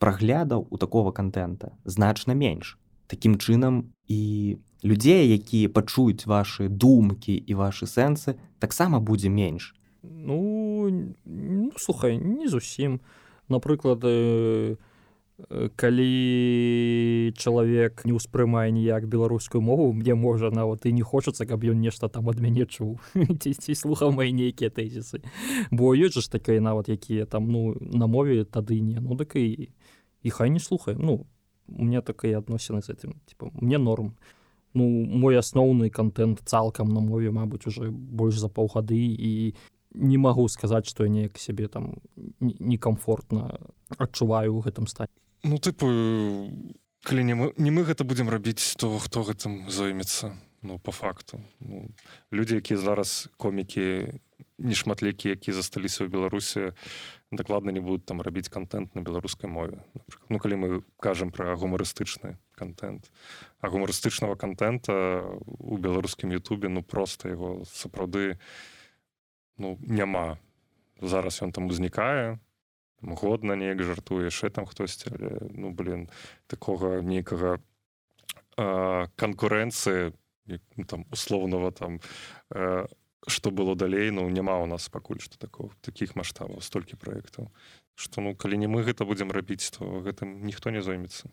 праглядаў 0.00 0.66
у 0.70 0.76
такого 0.80 1.12
контента 1.12 1.76
значна 1.84 2.34
менш. 2.34 2.78
Таким 3.06 3.36
чынам 3.36 3.92
і 4.08 4.58
людзей 4.82 5.28
якія 5.28 5.68
пачуюць 5.68 6.26
ваши 6.26 6.68
думкі 6.68 7.36
і 7.36 7.52
ваши 7.54 7.84
сэнсы 7.84 8.40
таксама 8.58 9.00
будзе 9.00 9.28
менш. 9.28 9.74
Ну, 10.02 10.88
ну 11.24 11.72
слухай 11.76 12.16
не 12.16 12.48
зусім. 12.48 13.00
Напрыклад 13.48 14.00
э, 14.04 14.76
калі 15.76 17.32
чалавек 17.36 18.04
не 18.04 18.14
ўспрымае 18.16 18.70
ніяк 18.72 19.04
беларускую 19.04 19.60
мову 19.60 19.92
мне 19.92 20.14
можа 20.14 20.50
нават 20.50 20.86
і 20.86 20.92
не 20.92 21.02
хочацца 21.02 21.44
каб 21.44 21.64
ён 21.64 21.80
нешта 21.80 22.08
там 22.08 22.28
ад 22.32 22.40
мяне 22.40 22.64
чуў. 22.64 23.00
Ці 23.40 23.74
слухаў 23.74 24.12
мои 24.16 24.32
нейкія 24.32 24.70
тэзісы. 24.70 25.20
Бо 25.70 25.92
ёсць 25.92 26.16
жа 26.16 26.24
ж 26.24 26.32
такая 26.32 26.60
нават 26.60 26.88
якія 26.88 27.26
там 27.26 27.48
ну 27.48 27.76
на 27.80 28.06
мове 28.06 28.44
тады 28.44 28.80
не. 28.80 29.00
Ну 29.00 29.16
дык 29.16 29.36
і 29.36 29.68
і 30.22 30.30
хай 30.30 30.50
не 30.50 30.60
слухай 30.60 30.94
ну 30.98 31.26
у 31.68 31.84
меня 31.84 32.02
такая 32.02 32.38
адносіны 32.38 32.82
з 32.82 32.90
этим 32.90 33.20
типа 33.26 33.50
мне 33.54 33.78
норм. 33.78 34.16
Ну 34.74 34.86
мой 35.04 35.38
асноўны 35.38 35.90
контент 35.90 36.40
цалкам 36.44 36.88
на 36.88 37.00
мове 37.00 37.30
Мабыць 37.30 37.66
уже 37.66 37.90
больш 37.90 38.38
за 38.38 38.48
паўгады 38.48 38.94
і 38.96 39.54
не 39.94 40.18
магу 40.18 40.48
сказаць 40.48 40.86
что 40.86 41.04
я 41.04 41.10
неяк 41.10 41.38
сябе 41.38 41.68
там 41.68 41.94
некомфортна 42.40 43.58
адчуваю 43.98 44.54
у 44.54 44.60
гэтым 44.60 44.86
стаць 44.86 45.10
ну 45.42 45.58
тыпу 45.58 45.90
калі 47.02 47.24
не 47.24 47.34
мы 47.34 47.52
не 47.56 47.70
мы 47.70 47.82
гэта 47.82 48.04
будзем 48.04 48.28
рабіць 48.28 48.76
то 48.78 48.98
хто 48.98 49.22
гэтым 49.22 49.68
зоймецца 49.70 50.36
ну 50.62 50.78
по 50.78 50.92
факту. 50.92 51.40
Ну, 51.60 51.88
людзі 52.32 52.60
якія 52.60 52.78
зараз 52.78 53.28
комікі 53.36 54.12
нешматлікі 54.58 55.28
які 55.28 55.52
засталіся 55.52 56.04
ў 56.04 56.12
беларусі 56.12 56.76
дакладна 57.30 57.72
не 57.72 57.80
будуць 57.80 58.06
там 58.06 58.20
рабіць 58.20 58.48
контент 58.48 58.94
на 58.94 59.02
беларускай 59.02 59.50
мове 59.50 59.84
ну 60.28 60.38
калі 60.38 60.56
мы 60.56 60.68
кажам 60.98 61.30
пра 61.30 61.54
гумарыстычны 61.54 62.36
контент 62.58 63.10
а 63.60 63.70
гумарыстычнага 63.70 64.36
контента 64.36 65.24
у 65.46 65.78
беларускім 65.78 66.30
Ютубе 66.34 66.68
ну 66.68 66.82
просто 66.82 67.28
яго 67.28 67.64
сапраўды 67.64 68.38
ну 69.60 69.76
няма. 69.80 70.38
Зараз 71.00 71.40
ён 71.42 71.52
там 71.52 71.68
узнікае 71.68 72.40
годна 73.00 73.56
неяк 73.56 73.82
жартуе 73.82 74.28
яшчэ 74.28 74.50
там 74.50 74.66
хтосьці 74.66 75.08
ну 75.56 75.72
блин 75.72 76.08
такога 76.46 77.00
нейкага 77.00 77.60
канкурэнцыі 79.16 80.12
ну, 80.76 80.84
там 80.84 81.06
условного 81.12 81.70
там 81.72 82.00
э, 82.50 82.86
что 83.30 83.50
было 83.50 83.74
далей 83.76 84.10
ну 84.10 84.28
няма 84.28 84.58
у 84.58 84.66
нас 84.66 84.88
пакуль 84.88 85.20
что 85.20 85.38
такого 85.38 85.72
таких 85.80 86.16
маштабаў 86.16 86.60
столькі 86.60 86.96
проектаў 86.96 87.48
что 87.94 88.20
ну 88.20 88.34
калі 88.34 88.56
не 88.56 88.66
мы 88.66 88.82
гэта 88.82 89.04
будзем 89.04 89.30
рабіць 89.30 89.70
то 89.76 90.00
гэтым 90.00 90.42
ніхто 90.44 90.70
не 90.70 90.82
зоймецца. 90.82 91.30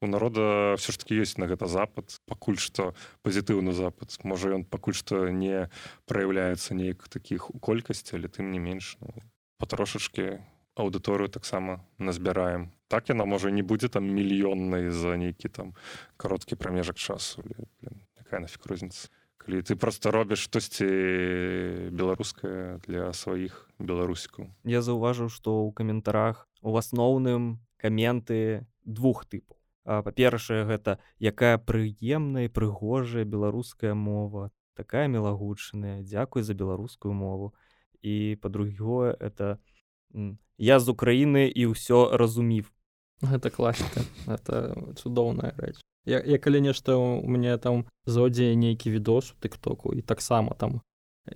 У 0.00 0.06
народа 0.06 0.76
все 0.78 0.92
ж 0.92 0.98
таки 0.98 1.14
есть 1.14 1.38
на 1.38 1.46
гэта 1.46 1.66
запад 1.66 2.20
пакуль 2.26 2.58
что 2.58 2.94
пазітыўны 3.22 3.72
запад. 3.72 4.14
Можа 4.22 4.54
ён 4.54 4.64
пакуль 4.64 4.94
что 4.94 5.28
не 5.28 5.70
проявляецца 6.06 6.74
неяк 6.74 7.08
таких 7.08 7.50
у 7.50 7.58
колькасці 7.58 8.18
але 8.18 8.28
тым 8.28 8.50
не 8.50 8.58
менш 8.58 8.96
ну, 9.00 9.14
потрошачки 9.58 10.42
аўдыторыю 10.74 11.28
таксама 11.28 11.84
назбіраем. 11.98 12.70
Так 12.86 13.08
яна 13.10 13.24
можа 13.24 13.50
не 13.50 13.62
будзе 13.62 13.88
там 13.88 14.06
мільённай 14.06 14.90
за 14.90 15.16
нейкі 15.18 15.48
там 15.48 15.74
кароткі 16.16 16.54
прамежак 16.54 16.96
часу 16.98 17.42
якая 18.18 18.40
нафиг 18.40 18.62
розніца 18.66 19.10
калі 19.48 19.64
ты 19.64 19.76
просто 19.80 20.12
робіш 20.12 20.44
штосьці 20.44 20.88
беларускае 21.90 22.84
для 22.84 23.08
сваіх 23.16 23.64
беларусікаў 23.80 24.52
я 24.68 24.84
заўважыў 24.84 25.32
што 25.32 25.64
ў 25.64 25.72
каментарах 25.72 26.44
у 26.60 26.76
асноўным 26.76 27.56
каменты 27.80 28.68
двух 28.84 29.24
тыпаў 29.24 29.56
па-першае 30.04 30.68
гэта 30.68 31.00
якая 31.16 31.56
прыемная 31.56 32.52
прыгожая 32.52 33.24
беларуская 33.24 33.96
мова 33.96 34.52
такая 34.78 35.08
мілагучная 35.10 36.06
дзякуй 36.06 36.46
за 36.46 36.54
беларускую 36.54 37.10
мову. 37.12 37.54
І 37.98 38.38
па-другое 38.38 39.10
это 39.18 39.58
я 40.56 40.78
з 40.78 40.86
Украіны 40.94 41.50
і 41.50 41.74
ўсё 41.74 42.14
разумів. 42.14 42.70
Гэта 43.18 43.50
класіка 43.50 44.06
это 44.38 44.78
цудоўная 44.94 45.50
рэч 45.58 45.82
Я, 46.08 46.22
я 46.24 46.38
калі 46.40 46.60
нешта 46.64 46.96
у 46.96 47.28
мяне 47.28 47.58
там 47.60 47.84
злодзея 48.06 48.56
нейкі 48.56 48.90
відос 48.90 49.32
у 49.32 49.36
тыктоку 49.44 49.92
і 49.92 50.00
таксама 50.00 50.56
там 50.56 50.80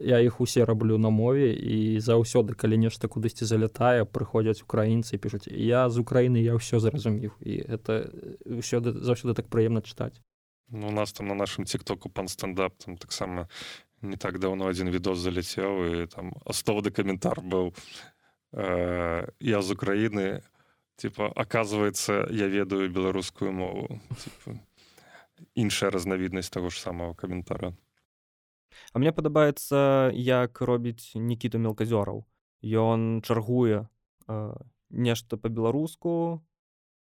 я 0.00 0.20
іх 0.24 0.40
усе 0.40 0.64
раблю 0.64 0.96
на 0.98 1.10
мове 1.10 1.52
і 1.52 2.00
заўсёды 2.00 2.56
калі 2.56 2.80
нешта 2.80 3.08
кудысьці 3.08 3.44
залятае 3.44 4.08
прыходзяць 4.08 4.64
украінцы 4.64 5.20
пішуць 5.20 5.52
я 5.52 5.88
з 5.92 6.00
Украіны 6.00 6.40
я 6.40 6.56
ўсё 6.56 6.80
зразумеў 6.80 7.36
і 7.44 7.60
это 7.68 8.08
ўсёды 8.48 8.96
заўсёды 8.96 9.36
так 9.36 9.52
прыемна 9.52 9.84
чытаць 9.84 10.16
Ну, 10.72 10.88
у 10.88 10.90
нас 10.90 11.12
там 11.12 11.28
на 11.28 11.34
нашым 11.34 11.64
тиктоку 11.68 12.08
пан 12.08 12.28
стендап 12.28 12.72
там 12.80 12.96
таксама 12.96 13.48
не 14.00 14.16
так 14.16 14.38
давно 14.38 14.66
один 14.66 14.88
відос 14.88 15.18
заляцеў 15.18 15.84
і 15.84 16.06
там 16.06 16.32
асновны 16.46 16.90
каментар 16.90 17.44
быў 17.44 17.74
э, 18.56 19.28
я 19.40 19.62
з 19.62 19.70
Украіны 19.70 20.40
типа 20.96 21.28
оказывается 21.34 22.26
я 22.30 22.46
ведаю 22.46 22.90
беларускую 22.90 23.52
мову. 23.52 24.00
Типа, 24.22 24.58
іншая 25.54 25.90
разнавіднасць 25.90 26.50
таго 26.50 26.70
ж 26.70 26.80
самого 26.80 27.14
каментара 27.14 27.74
А 28.92 28.98
мне 28.98 29.12
падабаецца 29.12 30.10
як 30.14 30.60
робіць 30.60 31.12
Нікіту 31.14 31.58
мелказёраў 31.58 32.24
ён 32.62 33.22
чаргуе 33.22 33.88
э, 34.28 34.54
нешта 34.90 35.36
по-беларуску 35.36 36.42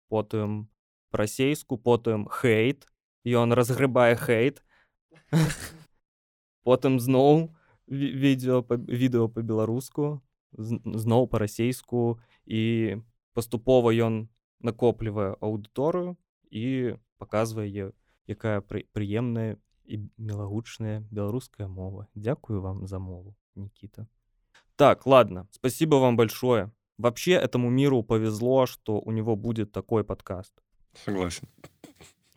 потым 0.08 0.68
па-расейску 1.12 1.76
потым 1.76 2.26
хейт. 2.28 2.88
Ён 3.24 3.52
разгрыбае 3.52 4.16
хейт. 4.16 4.64
Потым 6.64 6.98
зноў 7.00 7.52
ві- 7.86 8.12
відео 8.16 8.64
відэо 8.68 9.28
па-беларуску 9.28 10.22
зноў 10.52 11.28
па-расейску. 11.28 12.18
І 12.46 12.96
паступова 13.33 13.91
ён 13.91 14.27
накоплівае 14.59 15.35
аўдыторыю 15.41 16.17
і 16.49 16.95
паказвае 17.17 17.67
е- 17.69 17.91
якая 18.27 18.61
пры- 18.61 18.85
прыемная 18.93 19.57
і 19.85 20.09
мілагучная 20.17 21.05
беларуская 21.11 21.67
мова 21.67 22.07
дзякую 22.15 22.61
вам 22.61 22.87
за 22.87 22.99
мову 22.99 23.35
Никита 23.55 24.07
так 24.75 25.05
ладно 25.05 25.47
спасибо 25.51 25.95
вам 25.95 26.17
большое 26.17 26.71
вообще 26.97 27.31
этому 27.33 27.69
миру 27.69 28.03
повезло 28.03 28.65
что 28.65 28.99
у 28.99 29.11
него 29.11 29.35
будет 29.35 29.71
такой 29.71 30.03
подкаст 30.03 30.53
согласен 31.05 31.47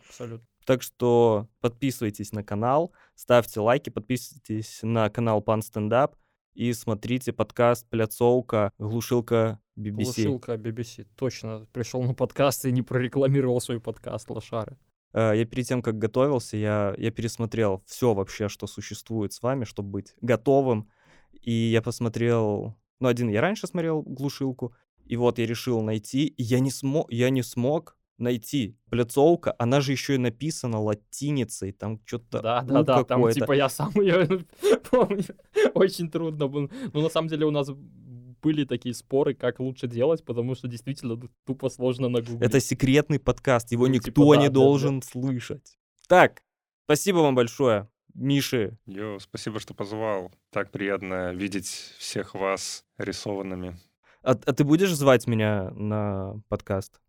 абсолютно 0.07 0.45
так 0.65 0.83
что 0.83 1.47
подписывайтесь 1.59 2.31
на 2.31 2.43
канал, 2.43 2.93
ставьте 3.15 3.59
лайки, 3.59 3.89
подписывайтесь 3.89 4.79
на 4.83 5.09
канал 5.09 5.41
Пан 5.41 5.61
Стендап 5.61 6.15
и 6.53 6.71
смотрите 6.73 7.33
подкаст 7.33 7.89
«Пляцовка. 7.89 8.71
Глушилка 8.77 9.59
BBC». 9.76 10.04
Глушилка 10.04 10.54
BBC. 10.54 11.06
Точно. 11.16 11.66
Пришел 11.72 12.02
на 12.02 12.14
подкаст 12.14 12.64
и 12.64 12.72
не 12.72 12.82
прорекламировал 12.82 13.60
свой 13.60 13.80
подкаст 13.80 14.30
Лошары. 14.30 14.76
Э, 15.12 15.32
Я 15.34 15.44
перед 15.44 15.66
тем, 15.66 15.82
как 15.82 15.98
готовился, 15.98 16.56
я, 16.56 16.94
я 16.98 17.10
пересмотрел 17.10 17.82
все 17.86 18.14
вообще, 18.14 18.48
что 18.48 18.66
существует 18.66 19.32
с 19.32 19.42
вами, 19.42 19.64
чтобы 19.64 19.90
быть 19.90 20.14
готовым. 20.20 20.88
И 21.40 21.52
я 21.52 21.82
посмотрел... 21.82 22.76
Ну, 23.00 23.08
один 23.08 23.28
я 23.28 23.40
раньше 23.40 23.66
смотрел 23.66 24.02
«Глушилку», 24.02 24.74
и 25.04 25.16
вот 25.16 25.38
я 25.38 25.46
решил 25.46 25.82
найти, 25.82 26.26
и 26.26 26.42
я 26.42 26.58
не, 26.58 26.70
смог, 26.70 27.12
я 27.12 27.30
не 27.30 27.42
смог 27.42 27.96
найти. 28.18 28.76
Пляцовка, 28.90 29.54
она 29.58 29.80
же 29.80 29.92
еще 29.92 30.14
и 30.14 30.18
написана 30.18 30.80
латиницей, 30.80 31.72
там 31.72 32.00
что-то 32.04 32.40
Да, 32.40 32.62
да, 32.62 32.82
да. 32.82 33.04
Там 33.04 33.30
типа 33.30 33.52
я 33.52 33.68
сам 33.68 33.92
ее 33.96 34.26
помню. 34.90 35.24
Очень 35.74 36.10
трудно 36.10 36.48
было. 36.48 36.68
Ну, 36.92 37.02
на 37.02 37.08
самом 37.08 37.28
деле 37.28 37.46
у 37.46 37.50
нас 37.50 37.70
были 38.42 38.64
такие 38.64 38.94
споры, 38.94 39.34
как 39.34 39.60
лучше 39.60 39.86
делать, 39.86 40.24
потому 40.24 40.54
что 40.54 40.68
действительно 40.68 41.16
ну, 41.16 41.28
тупо 41.44 41.68
сложно 41.68 42.08
нагуглить. 42.08 42.42
Это 42.42 42.60
секретный 42.60 43.18
подкаст, 43.18 43.72
его 43.72 43.86
Ну, 43.86 43.94
никто 43.94 44.06
типа, 44.06 44.34
да, 44.34 44.40
не 44.42 44.48
да, 44.48 44.54
должен 44.54 45.02
слышать. 45.02 45.78
Так, 46.08 46.42
спасибо 46.84 47.18
вам 47.18 47.34
большое, 47.34 47.88
Миши. 48.14 48.78
Йо, 48.86 49.18
спасибо, 49.18 49.60
что 49.60 49.74
позвал. 49.74 50.32
Так 50.50 50.70
приятно 50.70 51.32
видеть 51.34 51.66
всех 51.98 52.34
вас 52.34 52.84
рисованными. 52.98 53.78
А, 54.22 54.32
а 54.32 54.52
ты 54.52 54.64
будешь 54.64 54.92
звать 54.94 55.26
меня 55.26 55.70
на 55.70 56.40
подкаст, 56.48 57.00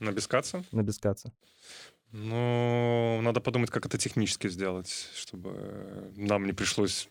На 0.00 0.10
Бескаца? 0.12 0.64
на 0.72 0.82
Бескаца? 0.82 1.32
Ну, 2.16 3.20
надо 3.22 3.40
подумать, 3.40 3.70
как 3.70 3.86
это 3.86 3.98
технически 3.98 4.48
сделать, 4.48 5.08
чтобы 5.16 6.12
нам 6.16 6.46
не 6.46 6.52
пришлось 6.52 7.08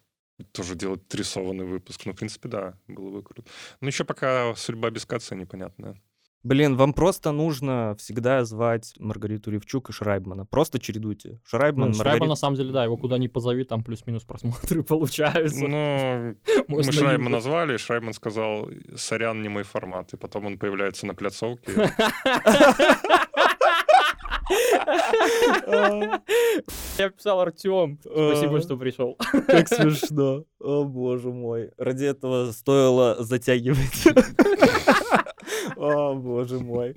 тоже 0.52 0.76
делать 0.76 1.02
рисованный 1.14 1.66
выпуск. 1.66 2.06
Ну, 2.06 2.14
в 2.14 2.16
принципе, 2.16 2.50
да, 2.50 2.74
было 2.88 3.10
бы 3.12 3.24
круто. 3.24 3.50
Но 3.82 3.88
еще 3.88 4.04
пока 4.04 4.54
судьба 4.56 4.90
Бескаца 4.90 5.36
непонятная. 5.36 5.96
Блин, 6.46 6.76
вам 6.76 6.92
просто 6.94 7.32
нужно 7.32 7.96
всегда 7.98 8.44
звать 8.44 8.94
Маргариту 9.00 9.50
Ревчук 9.50 9.90
и 9.90 9.94
Шрайбмана. 9.94 10.46
Просто 10.46 10.78
чередуйте. 10.78 11.40
Шрайбман, 11.46 11.90
Ну, 11.90 11.94
Шрайба, 11.94 12.18
Маргарита- 12.26 12.30
на 12.32 12.36
самом 12.36 12.58
деле, 12.58 12.74
да, 12.74 12.84
его 12.84 12.98
куда 12.98 13.18
ни 13.18 13.28
позови, 13.28 13.64
там 13.64 13.82
плюс-минус 13.82 14.24
просмотры 14.26 14.84
получаются. 14.84 15.66
Ну, 15.66 16.36
мы 16.68 16.80
юзать. 16.80 17.18
назвали, 17.30 17.76
и 17.76 17.78
Шрайман 17.78 18.14
сказал, 18.14 18.70
сорян, 18.98 19.42
не 19.42 19.48
мой 19.48 19.64
формат. 19.64 20.12
И 20.14 20.18
потом 20.18 20.46
он 20.48 20.58
появляется 20.58 21.06
на 21.06 21.14
пляцовке. 21.16 21.72
Я 26.98 27.10
писал 27.10 27.40
Артем. 27.40 28.00
Спасибо, 28.02 28.62
что 28.62 28.78
пришел. 28.78 29.18
Как 29.48 29.68
смешно. 29.68 30.44
О, 30.60 30.84
боже 30.84 31.30
мой. 31.30 31.72
Ради 31.78 32.06
этого 32.06 32.52
стоило 32.52 33.24
затягивать. 33.24 34.06
О, 35.76 36.14
боже 36.16 36.60
мой. 36.60 36.96